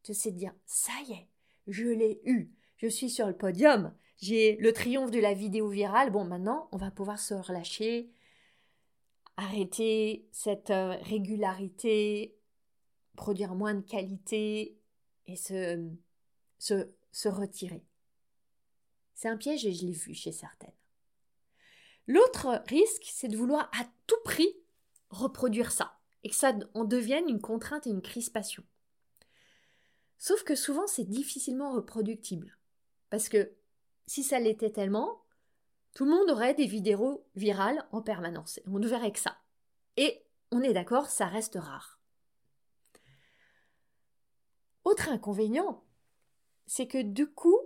de 0.08 0.12
se 0.12 0.28
dire 0.28 0.54
ça 0.64 0.92
y 1.06 1.12
est, 1.12 1.28
je 1.66 1.86
l'ai 1.86 2.20
eu, 2.24 2.50
je 2.76 2.86
suis 2.86 3.10
sur 3.10 3.26
le 3.26 3.36
podium, 3.36 3.94
j'ai 4.16 4.56
le 4.56 4.72
triomphe 4.72 5.10
de 5.10 5.20
la 5.20 5.34
vidéo 5.34 5.68
virale, 5.68 6.10
bon 6.10 6.24
maintenant 6.24 6.68
on 6.72 6.76
va 6.76 6.90
pouvoir 6.90 7.18
se 7.18 7.34
relâcher, 7.34 8.10
arrêter 9.36 10.26
cette 10.32 10.70
euh, 10.70 10.96
régularité, 11.02 12.36
produire 13.16 13.54
moins 13.54 13.74
de 13.74 13.82
qualité 13.82 14.78
et 15.26 15.36
se, 15.36 15.88
se, 16.58 16.90
se 17.12 17.28
retirer. 17.28 17.84
C'est 19.14 19.28
un 19.28 19.36
piège 19.36 19.66
et 19.66 19.72
je 19.72 19.84
l'ai 19.84 19.92
vu 19.92 20.14
chez 20.14 20.32
certaines. 20.32 20.72
L'autre 22.06 22.62
risque, 22.68 23.04
c'est 23.12 23.28
de 23.28 23.36
vouloir 23.36 23.70
à 23.78 23.84
tout 24.06 24.20
prix 24.24 24.56
reproduire 25.10 25.72
ça 25.72 25.97
et 26.22 26.30
que 26.30 26.34
ça 26.34 26.52
en 26.74 26.84
devienne 26.84 27.28
une 27.28 27.40
contrainte 27.40 27.86
et 27.86 27.90
une 27.90 28.02
crispation. 28.02 28.64
Sauf 30.18 30.42
que 30.42 30.54
souvent 30.54 30.86
c'est 30.86 31.08
difficilement 31.08 31.72
reproductible. 31.72 32.58
Parce 33.10 33.28
que 33.28 33.52
si 34.06 34.22
ça 34.22 34.40
l'était 34.40 34.70
tellement, 34.70 35.22
tout 35.94 36.04
le 36.04 36.10
monde 36.10 36.30
aurait 36.30 36.54
des 36.54 36.66
vidéos 36.66 37.26
virales 37.34 37.86
en 37.92 38.02
permanence. 38.02 38.60
On 38.66 38.78
ne 38.78 38.88
verrait 38.88 39.12
que 39.12 39.18
ça. 39.18 39.38
Et 39.96 40.24
on 40.50 40.62
est 40.62 40.72
d'accord, 40.72 41.06
ça 41.06 41.26
reste 41.26 41.56
rare. 41.56 42.00
Autre 44.84 45.08
inconvénient, 45.08 45.84
c'est 46.66 46.86
que 46.86 47.02
du 47.02 47.26
coup, 47.26 47.58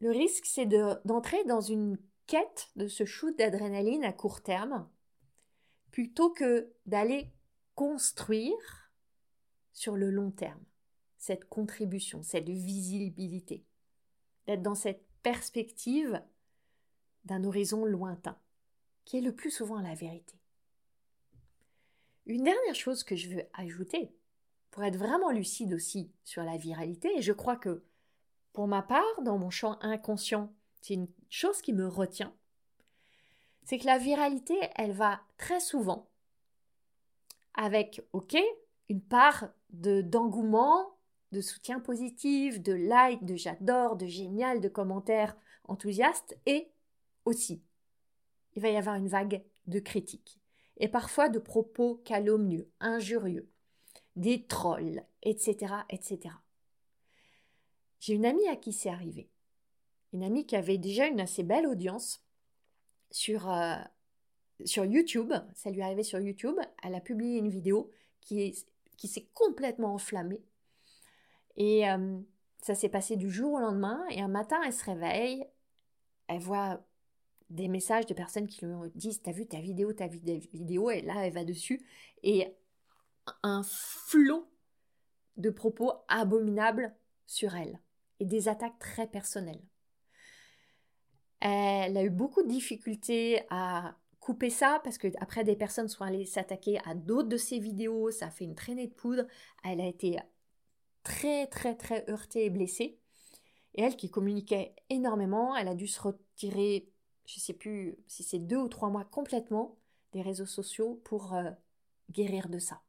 le 0.00 0.10
risque, 0.10 0.46
c'est 0.46 0.66
d'entrer 0.66 1.44
dans 1.44 1.60
une 1.60 1.98
quête 2.26 2.68
de 2.76 2.88
ce 2.88 3.04
shoot 3.04 3.36
d'adrénaline 3.36 4.04
à 4.04 4.12
court 4.12 4.42
terme, 4.42 4.88
plutôt 5.90 6.30
que 6.30 6.72
d'aller 6.86 7.32
construire 7.78 8.90
sur 9.72 9.94
le 9.94 10.10
long 10.10 10.32
terme 10.32 10.64
cette 11.16 11.48
contribution, 11.48 12.24
cette 12.24 12.48
visibilité, 12.48 13.64
d'être 14.48 14.62
dans 14.62 14.74
cette 14.74 15.06
perspective 15.22 16.20
d'un 17.24 17.44
horizon 17.44 17.84
lointain, 17.84 18.36
qui 19.04 19.18
est 19.18 19.20
le 19.20 19.32
plus 19.32 19.52
souvent 19.52 19.80
la 19.80 19.94
vérité. 19.94 20.34
Une 22.26 22.42
dernière 22.42 22.74
chose 22.74 23.04
que 23.04 23.14
je 23.14 23.28
veux 23.28 23.44
ajouter, 23.54 24.12
pour 24.72 24.82
être 24.82 24.96
vraiment 24.96 25.30
lucide 25.30 25.72
aussi 25.72 26.10
sur 26.24 26.42
la 26.42 26.56
viralité, 26.56 27.16
et 27.16 27.22
je 27.22 27.32
crois 27.32 27.56
que 27.56 27.84
pour 28.54 28.66
ma 28.66 28.82
part, 28.82 29.22
dans 29.22 29.38
mon 29.38 29.50
champ 29.50 29.78
inconscient, 29.82 30.52
c'est 30.80 30.94
une 30.94 31.08
chose 31.28 31.62
qui 31.62 31.72
me 31.72 31.86
retient, 31.86 32.34
c'est 33.62 33.78
que 33.78 33.86
la 33.86 33.98
viralité, 33.98 34.58
elle 34.74 34.94
va 34.94 35.20
très 35.36 35.60
souvent 35.60 36.07
avec, 37.58 38.00
ok, 38.12 38.38
une 38.88 39.02
part 39.02 39.48
de 39.70 40.00
d'engouement, 40.00 40.96
de 41.32 41.42
soutien 41.42 41.80
positif, 41.80 42.62
de 42.62 42.72
like, 42.72 43.24
de 43.24 43.34
j'adore, 43.34 43.96
de 43.96 44.06
génial, 44.06 44.60
de 44.62 44.68
commentaires 44.68 45.36
enthousiastes 45.64 46.38
et 46.46 46.70
aussi 47.26 47.62
il 48.54 48.62
va 48.62 48.70
y 48.70 48.76
avoir 48.76 48.94
une 48.94 49.08
vague 49.08 49.44
de 49.66 49.80
critiques 49.80 50.40
et 50.78 50.88
parfois 50.88 51.28
de 51.28 51.38
propos 51.38 51.96
calomnieux, 52.04 52.70
injurieux, 52.80 53.50
des 54.16 54.46
trolls, 54.46 55.04
etc., 55.22 55.74
etc. 55.90 56.34
J'ai 58.00 58.14
une 58.14 58.24
amie 58.24 58.48
à 58.48 58.56
qui 58.56 58.72
c'est 58.72 58.88
arrivé. 58.88 59.28
Une 60.12 60.22
amie 60.22 60.46
qui 60.46 60.56
avait 60.56 60.78
déjà 60.78 61.06
une 61.06 61.20
assez 61.20 61.42
belle 61.42 61.66
audience 61.66 62.24
sur, 63.10 63.50
euh, 63.50 63.76
sur 64.64 64.84
YouTube. 64.84 65.32
Ça 65.54 65.70
lui 65.70 65.80
est 65.80 65.84
arrivé 65.84 66.02
sur 66.02 66.20
YouTube. 66.20 66.56
Elle 66.82 66.94
a 66.94 67.00
publié 67.00 67.38
une 67.38 67.48
vidéo 67.48 67.90
qui, 68.20 68.54
qui 68.96 69.08
s'est 69.08 69.28
complètement 69.34 69.94
enflammée 69.94 70.42
et 71.58 71.90
euh, 71.90 72.20
ça 72.62 72.74
s'est 72.74 72.88
passé 72.88 73.16
du 73.16 73.30
jour 73.30 73.54
au 73.54 73.58
lendemain. 73.58 74.06
Et 74.10 74.22
un 74.22 74.28
matin, 74.28 74.58
elle 74.64 74.72
se 74.72 74.84
réveille, 74.84 75.44
elle 76.28 76.40
voit 76.40 76.80
des 77.50 77.68
messages 77.68 78.06
de 78.06 78.14
personnes 78.14 78.46
qui 78.46 78.64
lui 78.64 78.72
disent 78.94 79.20
T'as 79.22 79.32
vu 79.32 79.46
ta 79.46 79.60
vidéo, 79.60 79.92
ta 79.92 80.06
vidéo, 80.06 80.90
et 80.90 81.02
là, 81.02 81.26
elle 81.26 81.32
va 81.32 81.44
dessus. 81.44 81.84
Et 82.22 82.46
un 83.42 83.62
flot 83.64 84.48
de 85.36 85.50
propos 85.50 85.92
abominables 86.08 86.94
sur 87.26 87.54
elle 87.54 87.78
et 88.20 88.24
des 88.24 88.48
attaques 88.48 88.78
très 88.78 89.06
personnelles. 89.06 89.62
Elle 91.40 91.96
a 91.96 92.04
eu 92.04 92.10
beaucoup 92.10 92.42
de 92.42 92.48
difficultés 92.48 93.42
à 93.50 93.96
couper 94.28 94.50
ça 94.50 94.78
parce 94.84 94.98
que 94.98 95.08
après 95.22 95.42
des 95.42 95.56
personnes 95.56 95.88
sont 95.88 96.04
allées 96.04 96.26
s'attaquer 96.26 96.78
à 96.84 96.94
d'autres 96.94 97.30
de 97.30 97.38
ses 97.38 97.58
vidéos, 97.58 98.10
ça 98.10 98.26
a 98.26 98.30
fait 98.30 98.44
une 98.44 98.54
traînée 98.54 98.86
de 98.86 98.92
poudre. 98.92 99.24
Elle 99.64 99.80
a 99.80 99.86
été 99.86 100.18
très 101.02 101.46
très 101.46 101.74
très 101.74 102.04
heurtée 102.10 102.44
et 102.44 102.50
blessée. 102.50 102.98
Et 103.74 103.82
elle 103.82 103.96
qui 103.96 104.10
communiquait 104.10 104.74
énormément, 104.90 105.56
elle 105.56 105.68
a 105.68 105.74
dû 105.74 105.86
se 105.86 105.98
retirer, 106.02 106.92
je 107.24 107.40
sais 107.40 107.54
plus 107.54 107.96
si 108.06 108.22
c'est 108.22 108.38
deux 108.38 108.58
ou 108.58 108.68
trois 108.68 108.90
mois 108.90 109.06
complètement 109.06 109.78
des 110.12 110.20
réseaux 110.20 110.44
sociaux 110.44 111.00
pour 111.04 111.32
euh, 111.32 111.50
guérir 112.10 112.50
de 112.50 112.58
ça. 112.58 112.82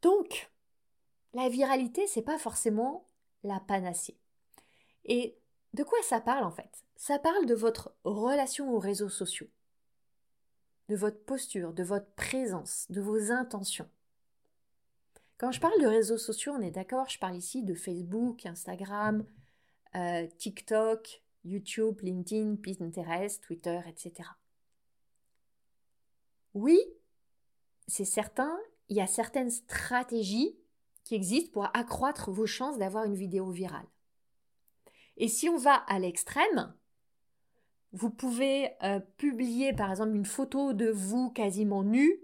Donc, 0.00 0.50
la 1.34 1.50
viralité, 1.50 2.06
c'est 2.06 2.22
pas 2.22 2.38
forcément 2.38 3.06
la 3.42 3.60
panacée. 3.60 4.16
Et 5.04 5.36
de 5.74 5.84
quoi 5.84 5.98
ça 6.02 6.22
parle 6.22 6.44
en 6.44 6.50
fait? 6.50 6.82
Ça 7.00 7.18
parle 7.18 7.46
de 7.46 7.54
votre 7.54 7.94
relation 8.04 8.74
aux 8.74 8.78
réseaux 8.78 9.08
sociaux, 9.08 9.48
de 10.90 10.96
votre 10.96 11.24
posture, 11.24 11.72
de 11.72 11.82
votre 11.82 12.10
présence, 12.10 12.84
de 12.90 13.00
vos 13.00 13.32
intentions. 13.32 13.88
Quand 15.38 15.50
je 15.50 15.62
parle 15.62 15.80
de 15.80 15.86
réseaux 15.86 16.18
sociaux, 16.18 16.52
on 16.52 16.60
est 16.60 16.70
d'accord, 16.70 17.08
je 17.08 17.18
parle 17.18 17.36
ici 17.36 17.62
de 17.62 17.72
Facebook, 17.72 18.44
Instagram, 18.44 19.24
euh, 19.94 20.26
TikTok, 20.36 21.22
YouTube, 21.42 21.98
LinkedIn, 22.02 22.56
Pinterest, 22.56 23.42
Twitter, 23.42 23.80
etc. 23.88 24.28
Oui, 26.52 26.78
c'est 27.86 28.04
certain, 28.04 28.60
il 28.90 28.98
y 28.98 29.00
a 29.00 29.06
certaines 29.06 29.50
stratégies 29.50 30.54
qui 31.04 31.14
existent 31.14 31.50
pour 31.50 31.64
accroître 31.74 32.30
vos 32.30 32.46
chances 32.46 32.76
d'avoir 32.76 33.04
une 33.04 33.16
vidéo 33.16 33.48
virale. 33.50 33.88
Et 35.16 35.28
si 35.28 35.48
on 35.48 35.56
va 35.56 35.76
à 35.76 35.98
l'extrême, 35.98 36.74
vous 37.92 38.10
pouvez 38.10 38.70
euh, 38.82 39.00
publier 39.16 39.72
par 39.72 39.90
exemple 39.90 40.14
une 40.14 40.26
photo 40.26 40.72
de 40.72 40.90
vous 40.90 41.30
quasiment 41.30 41.82
nu 41.82 42.20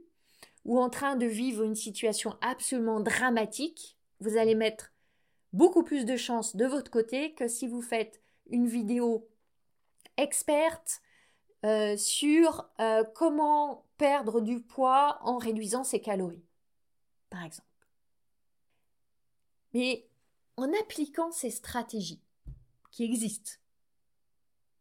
ou 0.64 0.80
en 0.80 0.90
train 0.90 1.16
de 1.16 1.26
vivre 1.26 1.62
une 1.62 1.74
situation 1.74 2.36
absolument 2.40 3.00
dramatique, 3.00 3.96
vous 4.20 4.36
allez 4.36 4.54
mettre 4.54 4.92
beaucoup 5.52 5.84
plus 5.84 6.04
de 6.04 6.16
chances 6.16 6.56
de 6.56 6.66
votre 6.66 6.90
côté 6.90 7.34
que 7.34 7.48
si 7.48 7.66
vous 7.68 7.82
faites 7.82 8.20
une 8.48 8.66
vidéo 8.66 9.28
experte 10.16 11.00
euh, 11.64 11.96
sur 11.96 12.68
euh, 12.80 13.04
comment 13.14 13.86
perdre 13.96 14.40
du 14.40 14.60
poids 14.60 15.18
en 15.22 15.38
réduisant 15.38 15.84
ses 15.84 16.00
calories, 16.00 16.44
par 17.30 17.44
exemple. 17.44 17.66
Mais 19.72 20.06
en 20.56 20.72
appliquant 20.80 21.30
ces 21.30 21.50
stratégies 21.50 22.22
qui 22.90 23.04
existent 23.04 23.52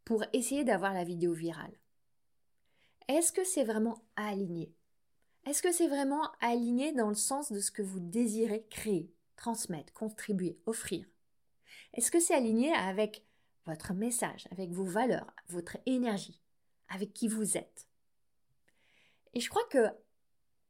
pour 0.05 0.23
essayer 0.33 0.63
d'avoir 0.63 0.93
la 0.93 1.03
vidéo 1.03 1.33
virale, 1.33 1.77
est-ce 3.07 3.31
que 3.31 3.43
c'est 3.43 3.63
vraiment 3.63 4.01
aligné? 4.15 4.73
Est-ce 5.45 5.61
que 5.61 5.71
c'est 5.71 5.87
vraiment 5.87 6.31
aligné 6.41 6.91
dans 6.91 7.09
le 7.09 7.15
sens 7.15 7.51
de 7.51 7.59
ce 7.59 7.71
que 7.71 7.83
vous 7.83 7.99
désirez 7.99 8.65
créer, 8.69 9.13
transmettre, 9.35 9.93
contribuer, 9.93 10.57
offrir? 10.65 11.05
Est-ce 11.93 12.09
que 12.09 12.19
c'est 12.19 12.33
aligné 12.33 12.73
avec 12.73 13.25
votre 13.65 13.93
message, 13.93 14.47
avec 14.51 14.71
vos 14.71 14.85
valeurs, 14.85 15.31
votre 15.49 15.77
énergie, 15.85 16.41
avec 16.89 17.13
qui 17.13 17.27
vous 17.27 17.57
êtes? 17.57 17.87
Et 19.33 19.39
je 19.39 19.49
crois 19.49 19.65
que 19.69 19.85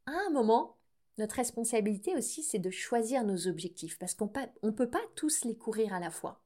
à 0.08 0.12
un 0.12 0.30
moment, 0.30 0.77
notre 1.18 1.36
responsabilité 1.36 2.15
aussi, 2.15 2.44
c'est 2.44 2.60
de 2.60 2.70
choisir 2.70 3.24
nos 3.24 3.48
objectifs, 3.48 3.98
parce 3.98 4.13
qu'on 4.13 4.32
ne 4.63 4.72
peut 4.72 4.89
pas 4.89 5.01
tous 5.15 5.46
les 5.46 5.58
courir 5.58 5.94
à 5.94 6.00
la 6.00 6.12
fois. 6.12 6.45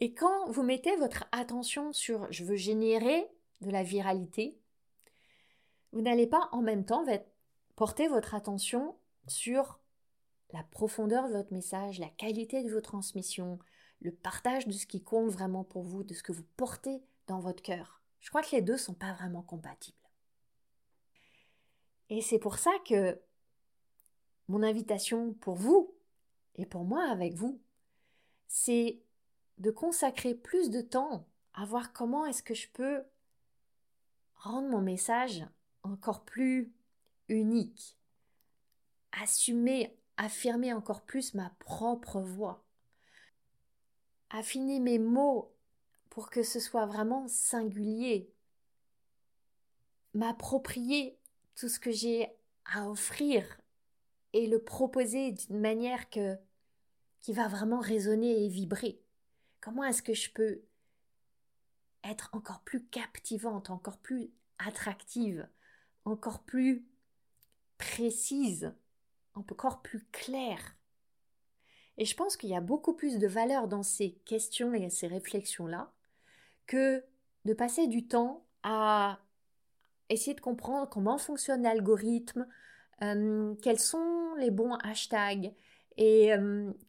Et 0.00 0.14
quand 0.14 0.50
vous 0.50 0.62
mettez 0.62 0.96
votre 0.96 1.24
attention 1.30 1.92
sur 1.92 2.30
je 2.32 2.44
veux 2.44 2.56
générer 2.56 3.28
de 3.60 3.70
la 3.70 3.82
viralité, 3.82 4.58
vous 5.92 6.00
n'allez 6.00 6.26
pas 6.26 6.48
en 6.52 6.62
même 6.62 6.86
temps 6.86 7.04
porter 7.76 8.08
votre 8.08 8.34
attention 8.34 8.96
sur 9.26 9.80
la 10.52 10.62
profondeur 10.62 11.28
de 11.28 11.34
votre 11.34 11.52
message, 11.52 11.98
la 11.98 12.08
qualité 12.08 12.64
de 12.64 12.70
vos 12.70 12.80
transmissions, 12.80 13.58
le 14.00 14.12
partage 14.12 14.66
de 14.66 14.72
ce 14.72 14.86
qui 14.86 15.02
compte 15.02 15.30
vraiment 15.30 15.64
pour 15.64 15.82
vous, 15.82 16.02
de 16.02 16.14
ce 16.14 16.22
que 16.22 16.32
vous 16.32 16.46
portez 16.56 17.02
dans 17.26 17.40
votre 17.40 17.62
cœur. 17.62 18.02
Je 18.20 18.30
crois 18.30 18.42
que 18.42 18.56
les 18.56 18.62
deux 18.62 18.74
ne 18.74 18.78
sont 18.78 18.94
pas 18.94 19.12
vraiment 19.12 19.42
compatibles. 19.42 19.96
Et 22.08 22.22
c'est 22.22 22.38
pour 22.38 22.58
ça 22.58 22.72
que 22.86 23.20
mon 24.48 24.62
invitation 24.62 25.34
pour 25.34 25.54
vous 25.54 25.94
et 26.56 26.66
pour 26.66 26.84
moi 26.84 27.04
avec 27.04 27.34
vous, 27.34 27.60
c'est 28.48 29.00
de 29.60 29.70
consacrer 29.70 30.34
plus 30.34 30.70
de 30.70 30.80
temps 30.80 31.26
à 31.52 31.64
voir 31.64 31.92
comment 31.92 32.26
est-ce 32.26 32.42
que 32.42 32.54
je 32.54 32.68
peux 32.68 33.02
rendre 34.34 34.68
mon 34.68 34.80
message 34.80 35.44
encore 35.82 36.24
plus 36.24 36.72
unique, 37.28 37.98
assumer, 39.12 39.96
affirmer 40.16 40.72
encore 40.72 41.02
plus 41.02 41.34
ma 41.34 41.50
propre 41.58 42.20
voix, 42.20 42.64
affiner 44.30 44.80
mes 44.80 44.98
mots 44.98 45.54
pour 46.08 46.30
que 46.30 46.42
ce 46.42 46.58
soit 46.58 46.86
vraiment 46.86 47.28
singulier, 47.28 48.32
m'approprier 50.14 51.18
tout 51.54 51.68
ce 51.68 51.78
que 51.78 51.90
j'ai 51.90 52.28
à 52.64 52.88
offrir 52.88 53.60
et 54.32 54.46
le 54.46 54.62
proposer 54.62 55.32
d'une 55.32 55.60
manière 55.60 56.08
qui 56.08 57.32
va 57.32 57.48
vraiment 57.48 57.80
résonner 57.80 58.44
et 58.44 58.48
vibrer. 58.48 58.99
Comment 59.60 59.84
est-ce 59.84 60.02
que 60.02 60.14
je 60.14 60.30
peux 60.30 60.62
être 62.04 62.30
encore 62.32 62.60
plus 62.60 62.84
captivante, 62.86 63.70
encore 63.70 63.98
plus 63.98 64.30
attractive, 64.58 65.48
encore 66.04 66.42
plus 66.42 66.86
précise, 67.78 68.72
encore 69.34 69.82
plus 69.82 70.04
claire? 70.12 70.76
Et 71.98 72.06
je 72.06 72.16
pense 72.16 72.36
qu'il 72.36 72.48
y 72.48 72.56
a 72.56 72.62
beaucoup 72.62 72.94
plus 72.94 73.18
de 73.18 73.26
valeur 73.26 73.68
dans 73.68 73.82
ces 73.82 74.12
questions 74.24 74.72
et 74.72 74.88
ces 74.88 75.06
réflexions-là 75.06 75.92
que 76.66 77.04
de 77.44 77.52
passer 77.52 77.88
du 77.88 78.06
temps 78.06 78.46
à 78.62 79.20
essayer 80.08 80.34
de 80.34 80.40
comprendre 80.40 80.88
comment 80.88 81.18
fonctionne 81.18 81.62
l'algorithme, 81.62 82.46
euh, 83.02 83.54
quels 83.62 83.78
sont 83.78 84.34
les 84.38 84.50
bons 84.50 84.74
hashtags, 84.76 85.54
et 86.02 86.32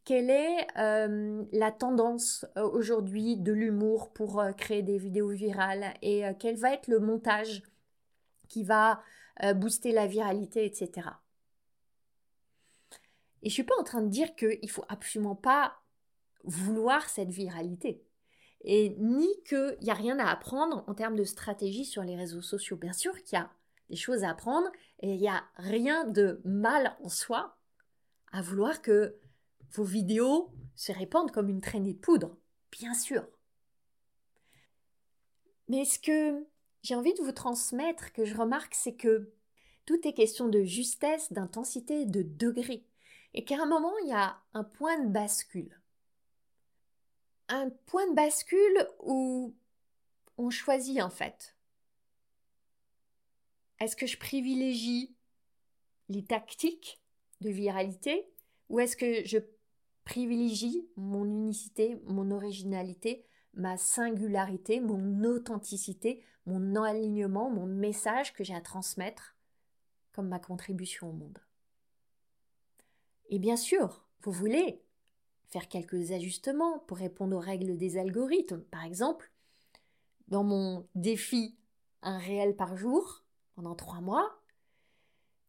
quelle 0.06 0.30
est 0.30 0.67
la 0.76 1.71
tendance 1.71 2.45
aujourd'hui 2.56 3.36
de 3.36 3.52
l'humour 3.52 4.13
pour 4.13 4.41
créer 4.58 4.84
des 4.84 4.97
vidéos 4.97 5.32
virales 5.32 5.93
et 6.02 6.24
quel 6.39 6.56
va 6.56 6.74
être 6.74 6.88
le 6.88 7.00
montage 7.00 7.62
qui 8.47 8.63
va 8.63 9.02
booster 9.56 9.91
la 9.91 10.08
viralité, 10.08 10.65
etc. 10.65 11.10
Et 13.43 13.50
je 13.50 13.54
suis 13.54 13.63
pas 13.63 13.78
en 13.78 13.84
train 13.84 14.02
de 14.02 14.08
dire 14.08 14.34
qu'il 14.36 14.69
faut 14.69 14.86
absolument 14.88 15.36
pas 15.36 15.74
vouloir 16.45 17.10
cette 17.10 17.32
viralité. 17.32 18.06
Et 18.62 18.95
ni 18.97 19.28
qu'il 19.43 19.78
n'y 19.82 19.91
a 19.91 19.95
rien 19.95 20.19
à 20.19 20.30
apprendre 20.30 20.86
en 20.88 20.93
termes 20.93 21.17
de 21.17 21.26
stratégie 21.26 21.84
sur 21.84 22.04
les 22.04 22.15
réseaux 22.15 22.41
sociaux. 22.41 22.78
Bien 22.78 22.93
sûr 22.93 23.21
qu'il 23.24 23.38
y 23.38 23.41
a 23.41 23.50
des 23.89 23.97
choses 23.97 24.24
à 24.24 24.30
apprendre 24.30 24.71
et 25.00 25.15
il 25.15 25.19
n'y 25.19 25.28
a 25.28 25.43
rien 25.58 26.06
de 26.06 26.39
mal 26.45 26.95
en 27.04 27.10
soi 27.10 27.58
à 28.32 28.41
vouloir 28.41 28.82
que 28.82 29.17
vos 29.74 29.84
vidéos 29.84 30.52
se 30.76 30.91
répandent 30.91 31.32
comme 31.32 31.50
une 31.50 31.62
traînée 31.62 31.94
de 31.94 32.00
poudre, 32.00 32.38
bien 32.72 32.94
sûr. 32.94 33.28
Mais 35.67 35.86
ce 35.86 36.00
que 36.00 36.46
j'ai 36.84 36.96
envie 36.96 37.13
de 37.13 37.22
vous 37.24 37.32
transmettre, 37.32 38.12
que 38.13 38.26
je 38.26 38.36
remarque, 38.36 38.76
c'est 38.76 38.96
que 38.96 39.32
tout 39.86 40.08
est 40.08 40.13
question 40.13 40.48
de 40.48 40.63
justesse, 40.63 41.32
d'intensité, 41.32 42.06
de 42.06 42.24
degré. 42.24 42.86
Et 43.34 43.46
qu'à 43.46 43.62
un 43.62 43.65
moment, 43.65 43.98
il 44.04 44.10
y 44.10 44.13
a 44.13 44.38
un 44.54 44.63
point 44.63 45.00
de 45.00 45.10
bascule. 45.10 45.80
Un 47.48 47.70
point 47.86 48.08
de 48.08 48.15
bascule 48.15 48.88
où 49.00 49.56
on 50.38 50.50
choisit 50.50 51.02
en 51.02 51.10
fait. 51.10 51.56
Est-ce 53.80 53.96
que 53.96 54.08
je 54.08 54.17
privilégie 54.17 55.15
les 56.10 56.24
tactiques 56.24 57.01
de 57.42 57.50
viralité 57.50 58.28
ou 58.70 58.80
est-ce 58.80 58.96
que 58.96 59.26
je 59.26 59.38
privilégie 60.06 60.88
mon 60.96 61.26
unicité, 61.26 62.02
mon 62.06 62.32
originalité, 62.32 63.26
ma 63.54 63.78
singularité, 63.78 64.80
mon 64.80 65.24
authenticité, 65.26 66.24
mon 66.46 66.76
alignement, 66.82 67.50
mon 67.50 67.66
message 67.66 68.34
que 68.34 68.44
j'ai 68.44 68.56
à 68.56 68.62
transmettre 68.62 69.36
comme 70.14 70.30
ma 70.30 70.40
contribution 70.40 71.10
au 71.10 71.14
monde? 71.14 71.40
Et 73.30 73.40
bien 73.40 73.58
sûr, 73.58 74.06
vous 74.22 74.32
voulez 74.32 74.82
faire 75.48 75.68
quelques 75.68 76.12
ajustements 76.12 76.80
pour 76.80 76.98
répondre 76.98 77.36
aux 77.36 77.42
règles 77.42 77.78
des 77.78 77.98
algorithmes. 77.98 78.62
Par 78.72 78.86
exemple, 78.86 79.32
dans 80.30 80.44
mon 80.44 80.88
défi 80.96 81.58
un 82.02 82.18
réel 82.18 82.56
par 82.56 82.78
jour 82.78 83.24
pendant 83.56 83.76
trois 83.76 84.02
mois, 84.02 84.41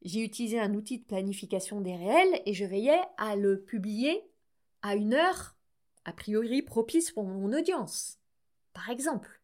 j'ai 0.05 0.25
utilisé 0.25 0.59
un 0.59 0.75
outil 0.75 0.99
de 0.99 1.05
planification 1.05 1.81
des 1.81 1.97
réels 1.97 2.43
et 2.47 2.55
je 2.55 2.65
veillais 2.65 3.01
à 3.19 3.37
le 3.37 3.61
publier 3.61 4.25
à 4.83 4.95
une 4.97 5.15
heure 5.15 5.57
a 6.05 6.12
priori 6.12 6.62
propice 6.62 7.12
pour 7.12 7.25
mon 7.25 7.53
audience. 7.53 8.19
Par 8.73 8.91
exemple. 8.91 9.41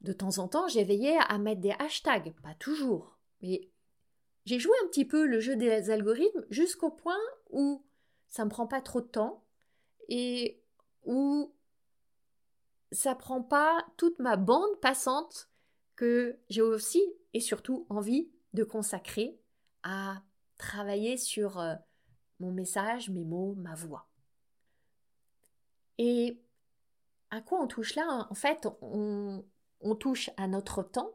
De 0.00 0.12
temps 0.12 0.38
en 0.38 0.48
temps, 0.48 0.66
j'ai 0.68 0.84
veillé 0.84 1.16
à 1.28 1.38
mettre 1.38 1.60
des 1.60 1.74
hashtags, 1.78 2.32
pas 2.42 2.54
toujours, 2.54 3.18
mais 3.40 3.68
j'ai 4.46 4.58
joué 4.58 4.72
un 4.82 4.88
petit 4.88 5.04
peu 5.04 5.26
le 5.26 5.38
jeu 5.38 5.54
des 5.54 5.90
algorithmes 5.90 6.44
jusqu'au 6.50 6.90
point 6.90 7.20
où 7.50 7.84
ça 8.28 8.44
me 8.44 8.50
prend 8.50 8.66
pas 8.66 8.80
trop 8.80 9.00
de 9.00 9.06
temps 9.06 9.44
et 10.08 10.60
où 11.04 11.52
ça 12.90 13.14
prend 13.14 13.42
pas 13.42 13.86
toute 13.96 14.18
ma 14.18 14.36
bande 14.36 14.80
passante 14.80 15.48
que 15.94 16.36
j'ai 16.48 16.62
aussi 16.62 17.02
et 17.32 17.40
surtout 17.40 17.86
envie 17.88 18.28
de 18.52 18.64
consacrer 18.64 19.38
à 19.82 20.22
travailler 20.56 21.16
sur 21.16 21.58
euh, 21.58 21.74
mon 22.40 22.52
message, 22.52 23.10
mes 23.10 23.24
mots, 23.24 23.54
ma 23.54 23.74
voix. 23.74 24.08
Et 25.98 26.40
à 27.30 27.40
quoi 27.40 27.60
on 27.60 27.66
touche 27.66 27.94
là? 27.94 28.26
En 28.30 28.34
fait, 28.34 28.66
on, 28.80 29.44
on 29.80 29.94
touche 29.94 30.30
à 30.36 30.48
notre 30.48 30.82
temps. 30.82 31.12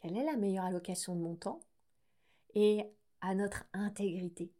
Quelle 0.00 0.16
est 0.16 0.24
la 0.24 0.36
meilleure 0.36 0.64
allocation 0.64 1.16
de 1.16 1.20
mon 1.20 1.36
temps? 1.36 1.60
Et 2.54 2.84
à 3.20 3.34
notre 3.34 3.64
intégrité. 3.72 4.52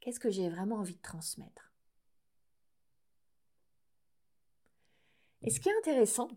Qu'est-ce 0.00 0.20
que 0.20 0.30
j'ai 0.30 0.48
vraiment 0.48 0.76
envie 0.76 0.96
de 0.96 1.02
transmettre? 1.02 1.72
Et 5.42 5.50
ce 5.50 5.60
qui 5.60 5.68
est 5.68 5.78
intéressant, 5.78 6.28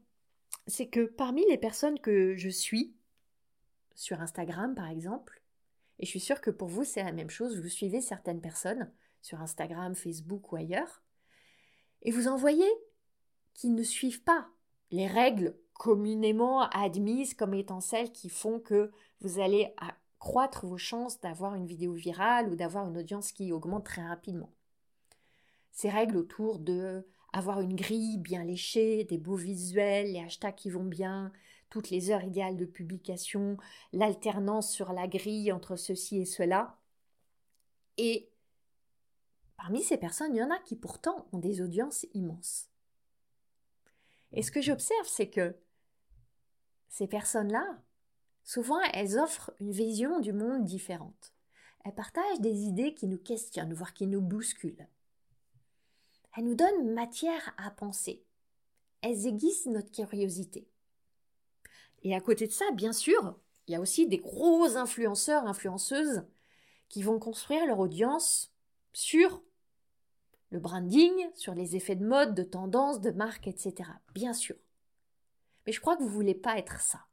c'est 0.67 0.87
que 0.87 1.05
parmi 1.05 1.45
les 1.49 1.57
personnes 1.57 1.99
que 1.99 2.35
je 2.35 2.49
suis, 2.49 2.95
sur 3.99 4.21
Instagram 4.21 4.75
par 4.75 4.87
exemple. 4.87 5.41
Et 5.99 6.05
je 6.05 6.09
suis 6.09 6.21
sûre 6.21 6.39
que 6.39 6.49
pour 6.49 6.69
vous, 6.69 6.85
c'est 6.85 7.03
la 7.03 7.11
même 7.11 7.29
chose. 7.29 7.59
Vous 7.59 7.67
suivez 7.67 7.99
certaines 7.99 8.39
personnes 8.39 8.89
sur 9.21 9.41
Instagram, 9.41 9.93
Facebook 9.93 10.51
ou 10.51 10.55
ailleurs. 10.55 11.03
Et 12.01 12.11
vous 12.11 12.29
en 12.29 12.37
voyez 12.37 12.69
qui 13.53 13.69
ne 13.69 13.83
suivent 13.83 14.23
pas 14.23 14.47
les 14.91 15.05
règles 15.05 15.57
communément 15.73 16.61
admises 16.69 17.33
comme 17.33 17.53
étant 17.53 17.81
celles 17.81 18.13
qui 18.13 18.29
font 18.29 18.61
que 18.61 18.89
vous 19.19 19.39
allez 19.39 19.73
accroître 19.77 20.65
vos 20.65 20.77
chances 20.77 21.19
d'avoir 21.19 21.55
une 21.55 21.67
vidéo 21.67 21.93
virale 21.93 22.49
ou 22.49 22.55
d'avoir 22.55 22.87
une 22.87 22.97
audience 22.97 23.33
qui 23.33 23.51
augmente 23.51 23.85
très 23.85 24.07
rapidement. 24.07 24.53
Ces 25.71 25.89
règles 25.89 26.15
autour 26.15 26.59
de 26.59 27.05
avoir 27.33 27.59
une 27.59 27.75
grille 27.75 28.17
bien 28.17 28.45
léchée, 28.45 29.03
des 29.03 29.17
beaux 29.17 29.35
visuels, 29.35 30.13
les 30.13 30.19
hashtags 30.19 30.55
qui 30.55 30.69
vont 30.69 30.85
bien, 30.85 31.33
toutes 31.69 31.89
les 31.89 32.11
heures 32.11 32.23
idéales 32.23 32.57
de 32.57 32.65
publication, 32.65 33.57
l'alternance 33.93 34.71
sur 34.71 34.91
la 34.93 35.07
grille 35.07 35.51
entre 35.51 35.75
ceci 35.75 36.19
et 36.19 36.25
cela. 36.25 36.77
Et 37.97 38.31
parmi 39.57 39.83
ces 39.83 39.97
personnes, 39.97 40.35
il 40.35 40.39
y 40.39 40.43
en 40.43 40.51
a 40.51 40.59
qui 40.59 40.75
pourtant 40.75 41.27
ont 41.31 41.37
des 41.37 41.61
audiences 41.61 42.05
immenses. 42.13 42.69
Et 44.31 44.43
ce 44.43 44.51
que 44.51 44.61
j'observe, 44.61 45.07
c'est 45.07 45.29
que 45.29 45.55
ces 46.87 47.07
personnes-là, 47.07 47.81
souvent, 48.43 48.79
elles 48.93 49.17
offrent 49.17 49.51
une 49.59 49.71
vision 49.71 50.19
du 50.19 50.33
monde 50.33 50.65
différente. 50.65 51.33
Elles 51.85 51.95
partagent 51.95 52.41
des 52.41 52.63
idées 52.63 52.93
qui 52.93 53.07
nous 53.07 53.17
questionnent, 53.17 53.73
voire 53.73 53.93
qui 53.93 54.07
nous 54.07 54.21
bousculent. 54.21 54.87
Elles 56.35 56.43
nous 56.43 56.55
donnent 56.55 56.93
matière 56.93 57.53
à 57.57 57.71
penser. 57.71 58.23
Elles 59.01 59.27
aiguisent 59.27 59.65
notre 59.67 59.91
curiosité. 59.91 60.67
Et 62.03 62.15
à 62.15 62.21
côté 62.21 62.47
de 62.47 62.51
ça, 62.51 62.65
bien 62.73 62.93
sûr, 62.93 63.39
il 63.67 63.73
y 63.73 63.75
a 63.75 63.81
aussi 63.81 64.07
des 64.07 64.17
gros 64.17 64.77
influenceurs, 64.77 65.45
influenceuses 65.45 66.23
qui 66.87 67.03
vont 67.03 67.19
construire 67.19 67.65
leur 67.65 67.79
audience 67.79 68.53
sur 68.93 69.43
le 70.49 70.59
branding, 70.59 71.13
sur 71.35 71.53
les 71.53 71.75
effets 71.75 71.95
de 71.95 72.05
mode, 72.05 72.33
de 72.33 72.43
tendance, 72.43 73.01
de 73.01 73.11
marque, 73.11 73.47
etc. 73.47 73.91
Bien 74.13 74.33
sûr. 74.33 74.55
Mais 75.65 75.71
je 75.71 75.79
crois 75.79 75.95
que 75.95 76.01
vous 76.01 76.09
ne 76.09 76.13
voulez 76.13 76.35
pas 76.35 76.57
être 76.57 76.81
ça. 76.81 77.05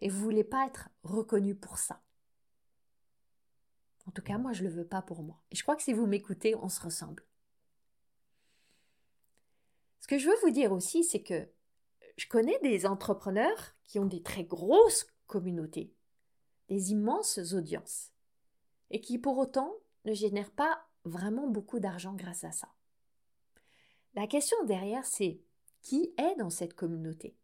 Et 0.00 0.08
vous 0.08 0.18
ne 0.18 0.24
voulez 0.24 0.44
pas 0.44 0.66
être 0.66 0.88
reconnu 1.02 1.54
pour 1.54 1.78
ça. 1.78 2.00
En 4.06 4.10
tout 4.10 4.22
cas, 4.22 4.38
moi, 4.38 4.52
je 4.52 4.62
ne 4.62 4.68
le 4.68 4.74
veux 4.74 4.86
pas 4.86 5.02
pour 5.02 5.22
moi. 5.22 5.40
Et 5.50 5.56
je 5.56 5.62
crois 5.62 5.76
que 5.76 5.82
si 5.82 5.92
vous 5.92 6.06
m'écoutez, 6.06 6.54
on 6.56 6.68
se 6.68 6.80
ressemble. 6.80 7.24
Ce 10.00 10.08
que 10.08 10.18
je 10.18 10.28
veux 10.28 10.36
vous 10.42 10.50
dire 10.50 10.72
aussi, 10.72 11.04
c'est 11.04 11.22
que 11.22 11.48
je 12.16 12.26
connais 12.26 12.58
des 12.60 12.86
entrepreneurs 12.86 13.74
qui 13.84 13.98
ont 13.98 14.06
des 14.06 14.22
très 14.22 14.44
grosses 14.44 15.06
communautés, 15.26 15.92
des 16.68 16.92
immenses 16.92 17.38
audiences, 17.52 18.10
et 18.90 19.00
qui 19.00 19.18
pour 19.18 19.38
autant 19.38 19.74
ne 20.04 20.14
génèrent 20.14 20.50
pas 20.50 20.86
vraiment 21.04 21.48
beaucoup 21.48 21.80
d'argent 21.80 22.14
grâce 22.14 22.44
à 22.44 22.52
ça. 22.52 22.68
La 24.14 24.26
question 24.26 24.62
derrière, 24.64 25.06
c'est 25.06 25.40
qui 25.80 26.14
est 26.18 26.36
dans 26.36 26.50
cette 26.50 26.74
communauté? 26.74 27.34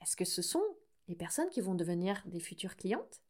Est-ce 0.00 0.16
que 0.16 0.24
ce 0.24 0.42
sont 0.42 0.64
les 1.08 1.16
personnes 1.16 1.50
qui 1.50 1.60
vont 1.60 1.74
devenir 1.74 2.22
des 2.26 2.40
futures 2.40 2.76
clientes? 2.76 3.20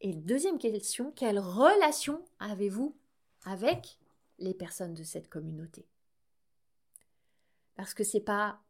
Et 0.00 0.14
deuxième 0.14 0.58
question, 0.58 1.12
quelle 1.12 1.38
relation 1.38 2.24
avez-vous 2.38 2.96
avec 3.44 3.98
les 4.38 4.54
personnes 4.54 4.94
de 4.94 5.04
cette 5.04 5.28
communauté? 5.28 5.86
Parce 7.76 7.94
que 7.94 8.04
c'est 8.04 8.20
pas 8.20 8.60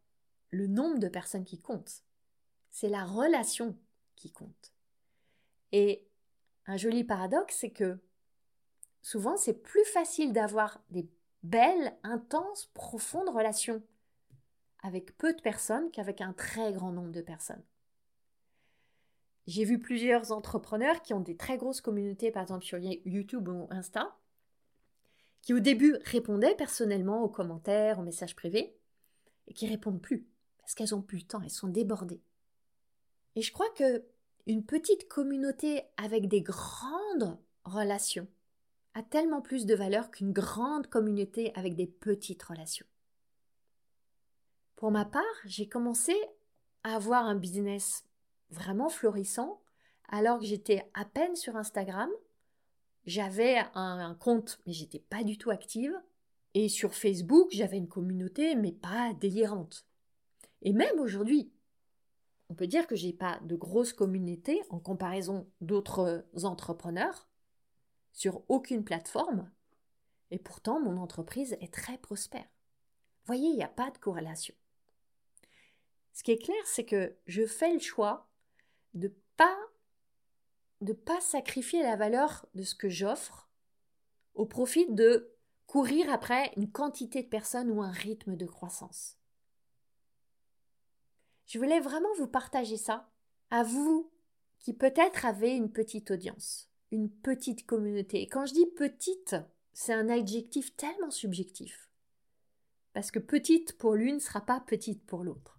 le 0.51 0.67
nombre 0.67 0.99
de 0.99 1.09
personnes 1.09 1.45
qui 1.45 1.61
compte, 1.61 2.03
c'est 2.71 2.89
la 2.89 3.05
relation 3.05 3.77
qui 4.17 4.31
compte. 4.31 4.73
Et 5.73 6.07
un 6.67 6.77
joli 6.77 7.05
paradoxe, 7.05 7.57
c'est 7.59 7.71
que 7.71 7.99
souvent 9.03 9.37
c'est 9.37 9.63
plus 9.63 9.85
facile 9.85 10.33
d'avoir 10.33 10.83
des 10.91 11.09
belles, 11.43 11.97
intenses, 12.03 12.71
profondes 12.75 13.29
relations 13.29 13.83
avec 14.83 15.17
peu 15.17 15.33
de 15.33 15.41
personnes 15.41 15.91
qu'avec 15.91 16.21
un 16.21 16.33
très 16.33 16.73
grand 16.73 16.93
nombre 16.93 17.13
de 17.13 17.21
personnes. 17.21 17.63
J'ai 19.47 19.65
vu 19.65 19.79
plusieurs 19.79 20.33
entrepreneurs 20.33 21.03
qui 21.03 21.13
ont 21.13 21.21
des 21.21 21.37
très 21.37 21.57
grosses 21.57 21.81
communautés, 21.81 22.31
par 22.31 22.43
exemple 22.43 22.65
sur 22.65 22.79
YouTube 22.79 23.49
ou 23.49 23.67
Insta, 23.71 24.17
qui 25.43 25.55
au 25.55 25.61
début 25.61 25.97
répondaient 26.05 26.55
personnellement 26.55 27.23
aux 27.23 27.29
commentaires, 27.29 27.99
aux 27.99 28.03
messages 28.03 28.37
privés, 28.37 28.77
et 29.49 29.55
qui 29.55 29.67
répondent 29.67 30.01
plus 30.01 30.27
parce 30.70 30.76
qu'elles 30.76 30.94
ont 30.94 31.02
plus 31.02 31.18
le 31.18 31.24
temps, 31.24 31.40
elles 31.42 31.50
sont 31.50 31.66
débordées. 31.66 32.22
Et 33.35 33.42
je 33.42 33.52
crois 33.52 33.68
que 33.70 34.04
une 34.46 34.64
petite 34.64 35.09
communauté 35.09 35.83
avec 35.96 36.28
des 36.28 36.42
grandes 36.42 37.37
relations 37.64 38.28
a 38.94 39.02
tellement 39.02 39.42
plus 39.42 39.66
de 39.66 39.74
valeur 39.74 40.12
qu'une 40.12 40.33
grande 40.33 40.87
communauté 40.87 41.52
avec 41.56 41.74
des 41.74 41.88
petites 41.88 42.44
relations. 42.44 42.87
Pour 44.76 44.92
ma 44.92 45.04
part, 45.04 45.24
j'ai 45.44 45.68
commencé 45.68 46.14
à 46.85 46.94
avoir 46.94 47.24
un 47.24 47.35
business 47.35 48.04
vraiment 48.50 48.90
florissant 48.90 49.61
alors 50.09 50.38
que 50.38 50.46
j'étais 50.46 50.88
à 50.94 51.04
peine 51.04 51.35
sur 51.35 51.56
Instagram. 51.56 52.11
J'avais 53.06 53.59
un, 53.74 54.14
compte, 54.14 54.61
mais 54.66 54.72
j'étais 54.72 55.00
pas 55.00 55.24
du 55.24 55.37
tout 55.37 55.50
active. 55.50 56.00
Et 56.54 56.68
sur 56.68 56.94
Facebook, 56.94 57.48
j'avais 57.50 57.78
une 57.78 57.88
communauté, 57.88 58.54
mais 58.54 58.70
pas 58.70 59.12
délirante. 59.14 59.85
Et 60.62 60.73
même 60.73 60.99
aujourd'hui, 60.99 61.53
on 62.49 62.55
peut 62.55 62.66
dire 62.66 62.87
que 62.87 62.96
j'ai 62.96 63.12
pas 63.12 63.38
de 63.44 63.57
grosse 63.57 63.92
communauté 63.92 64.61
en 64.70 64.79
comparaison 64.79 65.49
d'autres 65.61 66.27
entrepreneurs 66.42 67.29
sur 68.12 68.42
aucune 68.49 68.85
plateforme, 68.85 69.51
et 70.31 70.38
pourtant 70.38 70.81
mon 70.81 70.96
entreprise 70.96 71.57
est 71.61 71.73
très 71.73 71.99
prospère. 71.99 72.49
Voyez, 73.25 73.49
il 73.49 73.57
n'y 73.57 73.62
a 73.62 73.68
pas 73.68 73.90
de 73.90 73.99
corrélation. 73.99 74.55
Ce 76.12 76.23
qui 76.23 76.33
est 76.33 76.42
clair, 76.42 76.62
c'est 76.66 76.85
que 76.85 77.16
je 77.27 77.46
fais 77.46 77.73
le 77.73 77.79
choix 77.79 78.29
de 78.94 79.14
pas 79.37 79.57
de 80.81 80.92
pas 80.92 81.20
sacrifier 81.20 81.83
la 81.83 81.96
valeur 81.96 82.46
de 82.55 82.62
ce 82.62 82.75
que 82.75 82.88
j'offre 82.88 83.51
au 84.35 84.46
profit 84.46 84.90
de 84.90 85.31
courir 85.66 86.11
après 86.11 86.53
une 86.57 86.70
quantité 86.70 87.23
de 87.23 87.29
personnes 87.29 87.70
ou 87.70 87.83
un 87.83 87.90
rythme 87.90 88.35
de 88.35 88.46
croissance. 88.46 89.19
Je 91.51 91.59
voulais 91.59 91.81
vraiment 91.81 92.15
vous 92.17 92.29
partager 92.29 92.77
ça, 92.77 93.11
à 93.51 93.65
vous 93.65 94.09
qui 94.61 94.73
peut-être 94.73 95.27
avez 95.27 95.51
une 95.51 95.73
petite 95.73 96.13
audience, 96.13 96.71
une 96.93 97.11
petite 97.11 97.67
communauté. 97.67 98.23
Et 98.23 98.29
quand 98.29 98.47
je 98.47 98.55
dis 98.55 98.67
petite, 98.67 99.35
c'est 99.73 99.93
un 99.93 100.09
adjectif 100.11 100.77
tellement 100.77 101.11
subjectif. 101.11 101.91
Parce 102.93 103.11
que 103.11 103.19
petite 103.19 103.77
pour 103.79 103.97
l'une 103.97 104.15
ne 104.15 104.21
sera 104.21 104.43
pas 104.43 104.61
petite 104.61 105.05
pour 105.07 105.25
l'autre. 105.25 105.59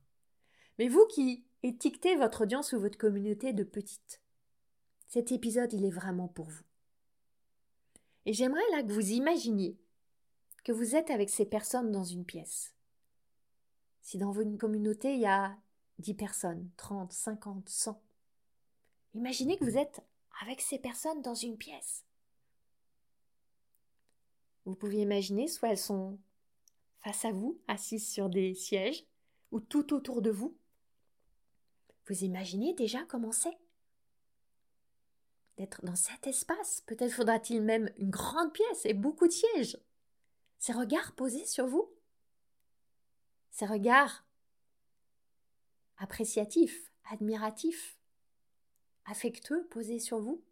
Mais 0.80 0.88
vous 0.88 1.06
qui 1.08 1.44
étiquetez 1.62 2.16
votre 2.16 2.44
audience 2.44 2.72
ou 2.72 2.80
votre 2.80 2.98
communauté 2.98 3.52
de 3.52 3.66
petite, 3.66 4.22
cet 5.10 5.34
épisode, 5.34 5.74
il 5.74 5.84
est 5.84 5.92
vraiment 5.92 6.30
pour 6.30 6.46
vous. 6.46 6.64
Et 8.26 8.32
j'aimerais 8.32 8.62
là 8.72 8.82
que 8.82 8.94
vous 8.94 9.12
imaginiez 9.12 9.78
que 10.64 10.72
vous 10.72 10.96
êtes 10.96 11.10
avec 11.10 11.30
ces 11.30 11.46
personnes 11.46 11.92
dans 11.92 12.06
une 12.06 12.24
pièce. 12.24 12.74
Si 14.02 14.18
dans 14.18 14.32
votre 14.32 14.56
communauté, 14.58 15.16
il 15.16 15.20
y 15.20 15.26
a 15.26 15.58
10 16.02 16.14
personnes, 16.16 16.70
30, 16.78 17.12
50, 17.12 17.70
100. 17.70 18.02
Imaginez 19.14 19.58
que 19.58 19.64
vous 19.64 19.78
êtes 19.78 20.02
avec 20.42 20.62
ces 20.62 20.80
personnes 20.80 21.22
dans 21.22 21.36
une 21.36 21.58
pièce. 21.58 22.06
Vous 24.66 24.76
pouvez 24.76 25.02
imaginer, 25.02 25.48
soit 25.48 25.70
elles 25.70 25.78
sont 25.78 26.20
face 27.02 27.26
à 27.26 27.32
vous, 27.32 27.60
assises 27.68 28.08
sur 28.08 28.30
des 28.30 28.54
sièges, 28.54 29.06
ou 29.52 29.60
tout 29.60 29.94
autour 29.94 30.22
de 30.22 30.32
vous. 30.32 30.56
Vous 32.08 32.24
imaginez 32.24 32.74
déjà 32.74 33.04
comment 33.06 33.32
c'est 33.32 33.58
D'être 35.58 35.84
dans 35.84 35.96
cet 35.96 36.28
espace. 36.28 36.82
Peut-être 36.82 37.14
faudra-t-il 37.14 37.62
même 37.62 37.90
une 37.98 38.10
grande 38.10 38.54
pièce 38.54 38.86
et 38.86 38.94
beaucoup 38.94 39.28
de 39.28 39.34
sièges. 39.34 39.78
Ces 40.58 40.74
regards 40.74 41.14
posés 41.14 41.46
sur 41.46 41.68
vous. 41.68 41.92
Ces 43.52 43.66
regards 43.66 44.24
appréciatif, 46.02 46.92
admiratif, 47.12 47.98
affectueux 49.06 49.68
posé 49.70 50.00
sur 50.00 50.20
vous 50.20 50.44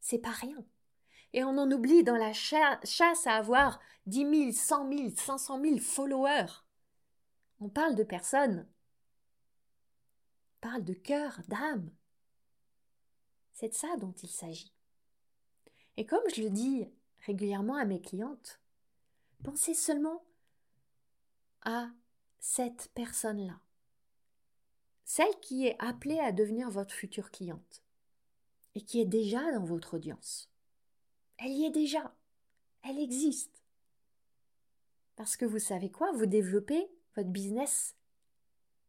C'est 0.00 0.18
pas 0.18 0.30
rien. 0.30 0.64
Et 1.32 1.42
on 1.42 1.56
en 1.56 1.70
oublie 1.70 2.04
dans 2.04 2.16
la 2.16 2.34
chasse 2.34 3.26
à 3.26 3.36
avoir 3.36 3.80
10 4.06 4.50
000, 4.50 4.52
100 4.52 4.92
000, 4.92 5.10
500 5.16 5.62
000 5.62 5.78
followers. 5.78 6.52
On 7.60 7.70
parle 7.70 7.94
de 7.94 8.04
personnes. 8.04 8.68
On 10.56 10.68
parle 10.68 10.84
de 10.84 10.92
cœur, 10.92 11.40
d'âme. 11.48 11.90
C'est 13.54 13.68
de 13.68 13.74
ça 13.74 13.96
dont 13.96 14.12
il 14.22 14.28
s'agit. 14.28 14.74
Et 15.96 16.04
comme 16.04 16.28
je 16.34 16.42
le 16.42 16.50
dis 16.50 16.86
régulièrement 17.24 17.76
à 17.76 17.86
mes 17.86 18.02
clientes, 18.02 18.60
pensez 19.42 19.72
seulement 19.72 20.22
à 21.62 21.90
cette 22.42 22.90
personne-là, 22.94 23.60
celle 25.04 25.38
qui 25.40 25.68
est 25.68 25.76
appelée 25.78 26.18
à 26.18 26.32
devenir 26.32 26.70
votre 26.70 26.92
future 26.92 27.30
cliente 27.30 27.84
et 28.74 28.80
qui 28.80 29.00
est 29.00 29.06
déjà 29.06 29.52
dans 29.52 29.64
votre 29.64 29.94
audience. 29.94 30.50
Elle 31.38 31.52
y 31.52 31.64
est 31.64 31.70
déjà, 31.70 32.12
elle 32.82 32.98
existe. 32.98 33.62
Parce 35.14 35.36
que 35.36 35.44
vous 35.44 35.60
savez 35.60 35.88
quoi, 35.88 36.10
vous 36.10 36.26
développez 36.26 36.90
votre 37.14 37.28
business 37.28 37.94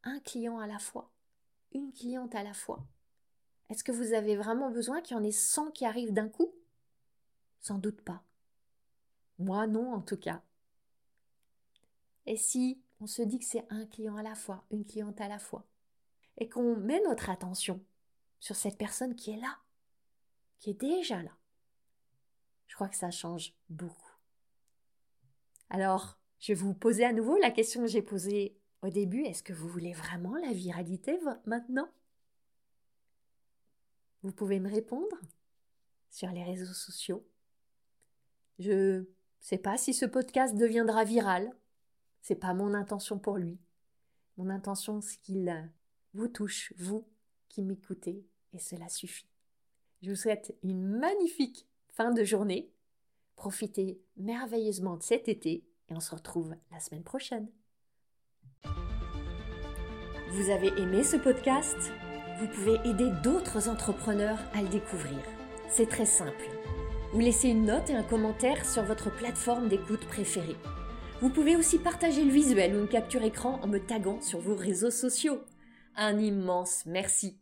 un 0.02 0.20
client 0.20 0.58
à 0.58 0.66
la 0.66 0.80
fois, 0.80 1.12
une 1.74 1.94
cliente 1.94 2.34
à 2.34 2.42
la 2.42 2.56
fois 2.56 2.84
Est-ce 3.70 3.84
que 3.84 3.92
vous 3.92 4.14
avez 4.14 4.36
vraiment 4.36 4.72
besoin 4.72 5.00
qu'il 5.00 5.16
y 5.16 5.20
en 5.20 5.24
ait 5.24 5.32
100 5.32 5.70
qui 5.72 5.86
arrivent 5.86 6.14
d'un 6.14 6.28
coup? 6.28 6.52
Sans 7.62 7.78
doute 7.78 8.02
pas. 8.02 8.24
Moi 9.38 9.68
non 9.68 9.94
en 9.94 10.02
tout 10.02 10.18
cas. 10.18 10.42
Et 12.26 12.36
si 12.36 12.83
on 13.00 13.08
se 13.08 13.22
dit 13.22 13.40
que 13.40 13.46
c'est 13.46 13.66
un 13.70 13.86
client 13.86 14.16
à 14.16 14.24
la 14.24 14.36
fois, 14.36 14.66
une 14.72 14.86
cliente 14.86 15.20
à 15.22 15.28
la 15.28 15.40
fois, 15.40 15.66
et 16.38 16.50
qu'on 16.50 16.76
met 16.78 17.02
notre 17.02 17.30
attention 17.30 17.84
sur 18.40 18.56
cette 18.56 18.78
personne 18.78 19.16
qui 19.16 19.32
est 19.32 19.38
là, 19.38 19.58
qui 20.60 20.72
est 20.72 20.80
déjà 20.80 21.22
là, 21.22 21.36
je 22.68 22.76
crois 22.76 22.90
que 22.90 22.96
ça 22.96 23.12
change 23.12 23.54
beaucoup. 23.70 24.12
Alors, 25.70 26.18
je 26.40 26.54
vais 26.54 26.60
vous 26.60 26.74
poser 26.74 27.06
à 27.06 27.14
nouveau 27.14 27.38
la 27.38 27.52
question 27.52 27.82
que 27.82 27.88
j'ai 27.88 28.02
posée 28.02 28.58
au 28.82 28.90
début. 28.90 29.24
Est-ce 29.24 29.44
que 29.44 29.54
vous 29.54 29.70
voulez 29.70 29.94
vraiment 29.94 30.36
la 30.36 30.52
viralité 30.52 31.20
maintenant? 31.46 31.88
Vous 34.24 34.32
pouvez 34.32 34.60
me 34.60 34.70
répondre 34.70 35.18
sur 36.10 36.30
les 36.30 36.44
réseaux 36.44 36.74
sociaux. 36.74 37.28
Je 38.60 39.00
ne 39.00 39.06
sais 39.40 39.58
pas 39.58 39.78
si 39.78 39.94
ce 39.94 40.06
podcast 40.06 40.56
deviendra 40.56 41.04
viral. 41.04 41.54
C'est 42.24 42.36
pas 42.36 42.54
mon 42.54 42.74
intention 42.74 43.20
pour 43.20 43.38
lui. 43.38 43.60
Mon 44.38 44.50
intention, 44.50 45.02
c'est 45.02 45.20
qu'il 45.20 45.72
vous 46.14 46.30
touche, 46.30 46.74
vous 46.78 47.06
qui 47.50 47.62
m'écoutez, 47.62 48.26
et 48.54 48.60
cela 48.60 48.88
suffit. 48.88 49.28
Je 50.02 50.10
vous 50.10 50.16
souhaite 50.16 50.56
une 50.64 50.88
magnifique 50.88 51.68
fin 51.90 52.12
de 52.12 52.24
journée. 52.24 52.72
Profitez 53.36 54.02
merveilleusement 54.16 54.96
de 54.96 55.04
cet 55.04 55.28
été 55.28 55.66
et 55.90 55.94
on 55.94 56.00
se 56.00 56.16
retrouve 56.16 56.56
la 56.72 56.80
semaine 56.80 57.04
prochaine. 57.04 57.50
Vous 60.32 60.50
avez 60.50 60.70
aimé 60.82 61.04
ce 61.04 61.18
podcast? 61.18 61.92
Vous 62.40 62.48
pouvez 62.48 62.76
aider 62.90 63.12
d'autres 63.22 63.68
entrepreneurs 63.68 64.40
à 64.54 64.62
le 64.62 64.70
découvrir. 64.70 65.20
C'est 65.70 65.90
très 65.90 66.06
simple. 66.06 66.50
Vous 67.12 67.20
laissez 67.20 67.50
une 67.50 67.66
note 67.66 67.90
et 67.90 67.96
un 67.96 68.04
commentaire 68.04 68.66
sur 68.66 68.84
votre 68.84 69.14
plateforme 69.14 69.68
d'écoute 69.68 70.08
préférée. 70.08 70.56
Vous 71.24 71.30
pouvez 71.30 71.56
aussi 71.56 71.80
partager 71.80 72.26
le 72.26 72.34
visuel 72.34 72.76
ou 72.76 72.80
une 72.80 72.88
capture 72.90 73.24
écran 73.24 73.58
en 73.62 73.68
me 73.68 73.80
taguant 73.80 74.20
sur 74.20 74.42
vos 74.42 74.56
réseaux 74.56 74.92
sociaux. 74.92 75.40
Un 75.96 76.20
immense 76.20 76.84
merci 76.86 77.40